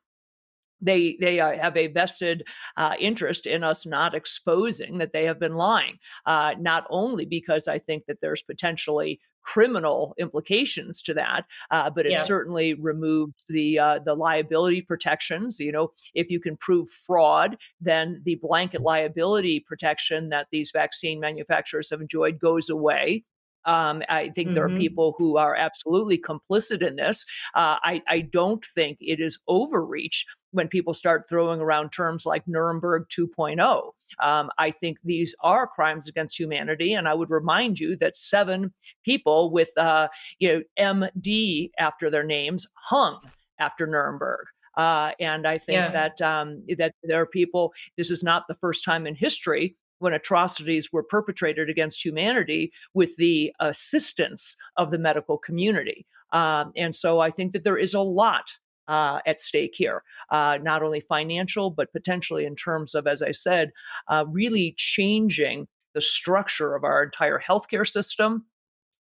[0.82, 2.44] they they uh, have a vested
[2.78, 5.98] uh, interest in us not exposing that they have been lying.
[6.26, 12.06] Uh, not only because I think that there's potentially criminal implications to that, uh, but
[12.06, 12.24] it yeah.
[12.24, 15.60] certainly removes the uh, the liability protections.
[15.60, 21.20] You know, if you can prove fraud, then the blanket liability protection that these vaccine
[21.20, 23.24] manufacturers have enjoyed goes away.
[23.66, 24.56] Um, I think mm-hmm.
[24.56, 24.80] there are mm-hmm.
[24.80, 27.26] people who are absolutely complicit in this.
[27.54, 32.48] Uh, I, I don't think it is overreach when people start throwing around terms like
[32.48, 33.92] Nuremberg 2.0.
[34.22, 38.74] Um, I think these are crimes against humanity, and I would remind you that seven
[39.04, 43.20] people with uh, you know MD after their names hung
[43.60, 44.46] after Nuremberg.
[44.78, 45.92] Uh, and I think yeah.
[45.92, 47.74] that um, that there are people.
[47.98, 53.16] This is not the first time in history when atrocities were perpetrated against humanity with
[53.18, 56.08] the assistance of the medical community.
[56.32, 58.54] Um, and so I think that there is a lot
[58.92, 63.32] uh, at stake here, uh, not only financial, but potentially in terms of, as I
[63.32, 63.72] said,
[64.10, 68.46] uh, really changing the structure of our entire healthcare system.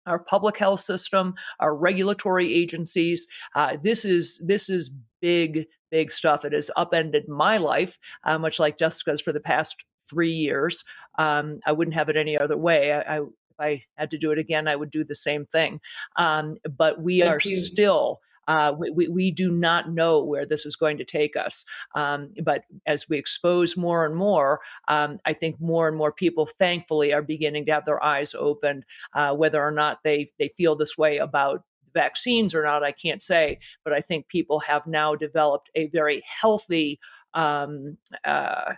[0.08, 3.28] Our public health system, our regulatory agencies.
[3.56, 6.46] Uh, this is this is big, big stuff.
[6.46, 10.84] It has upended my life, uh, much like Jessica's for the past three years.
[11.18, 12.92] Um, I wouldn't have it any other way.
[12.92, 15.80] I, I, if I had to do it again, I would do the same thing.
[16.18, 17.58] Um, but we Thank are you.
[17.58, 18.20] still.
[18.48, 21.66] Uh, we, we, do not know where this is going to take us.
[21.96, 26.46] Um, but as we expose more and more, um, I think more and more people,
[26.46, 28.86] thankfully, are beginning to have their eyes opened.
[29.14, 33.22] Uh, whether or not they, they feel this way about vaccines or not, I can't
[33.22, 33.60] say.
[33.84, 37.00] But I think people have now developed a very healthy
[37.34, 38.74] um, uh,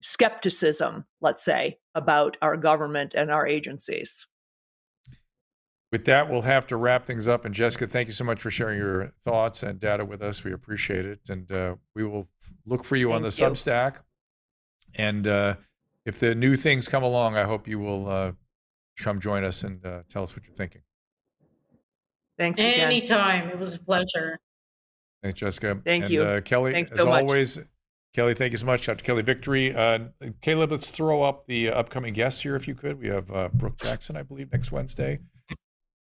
[0.00, 4.26] skepticism, let's say, about our government and our agencies.
[5.96, 7.46] With that, we'll have to wrap things up.
[7.46, 10.44] And Jessica, thank you so much for sharing your thoughts and data with us.
[10.44, 11.20] We appreciate it.
[11.30, 12.28] And uh, we will
[12.66, 13.46] look for you thank on the you.
[13.46, 13.94] Substack.
[14.96, 15.54] And uh,
[16.04, 18.32] if the new things come along, I hope you will uh,
[18.98, 20.82] come join us and uh, tell us what you're thinking.
[22.38, 22.80] Thanks again.
[22.80, 23.48] Anytime.
[23.48, 24.38] It was a pleasure.
[25.22, 25.80] Thanks, Jessica.
[25.82, 26.22] Thank and, you.
[26.24, 27.58] Uh, Kelly, Thanks as so always,
[28.12, 28.84] Kelly, thank you so much.
[28.84, 29.02] Dr.
[29.02, 29.74] Kelly Victory.
[29.74, 30.00] Uh,
[30.42, 33.00] Caleb, let's throw up the upcoming guests here if you could.
[33.00, 35.20] We have uh, Brook Jackson, I believe, next Wednesday.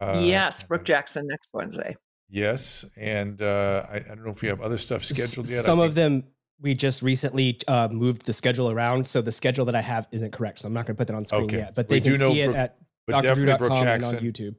[0.02, 1.95] Uh, yes, Brook Jackson next Wednesday.
[2.30, 2.86] Yes.
[2.95, 5.66] And uh, I, I, don't know if we have other stuff scheduled yet.
[5.66, 6.24] Some of them
[6.62, 9.08] we just recently uh, moved the schedule around.
[9.08, 10.60] So the schedule that I have isn't correct.
[10.60, 11.58] So I'm not going to put that on screen okay.
[11.58, 11.76] yet.
[11.76, 12.78] But they we can see Brook, it at
[13.10, 14.56] drdrew.com and on YouTube.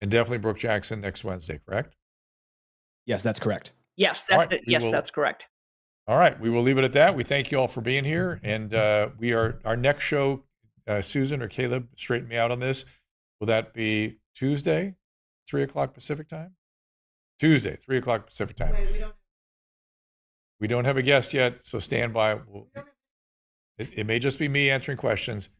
[0.00, 1.94] And definitely Brook Jackson next Wednesday, correct?
[3.06, 3.72] Yes, that's correct.
[3.96, 5.46] Yes, that's right, yes, will, that's correct.
[6.06, 7.16] All right, we will leave it at that.
[7.16, 10.42] We thank you all for being here, and uh, we are our next show.
[10.86, 12.84] Uh, Susan or Caleb, straighten me out on this.
[13.40, 14.94] Will that be Tuesday,
[15.48, 16.54] three o'clock Pacific time?
[17.40, 18.72] Tuesday, three o'clock Pacific time.
[18.72, 19.14] Wait, we don't.
[20.60, 22.34] We don't have a guest yet, so stand by.
[22.34, 22.68] We'll,
[23.78, 25.50] it, it may just be me answering questions.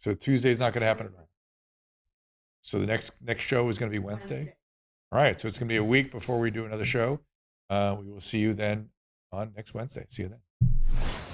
[0.00, 1.08] So Tuesday's not going to happen.
[2.60, 4.36] So the next next show is going to be Wednesday.
[4.36, 4.56] Wednesday.
[5.10, 5.40] All right.
[5.40, 7.20] So it's going to be a week before we do another show.
[7.70, 8.90] Uh, we will see you then
[9.32, 10.06] on next Wednesday.
[10.08, 11.33] See you then.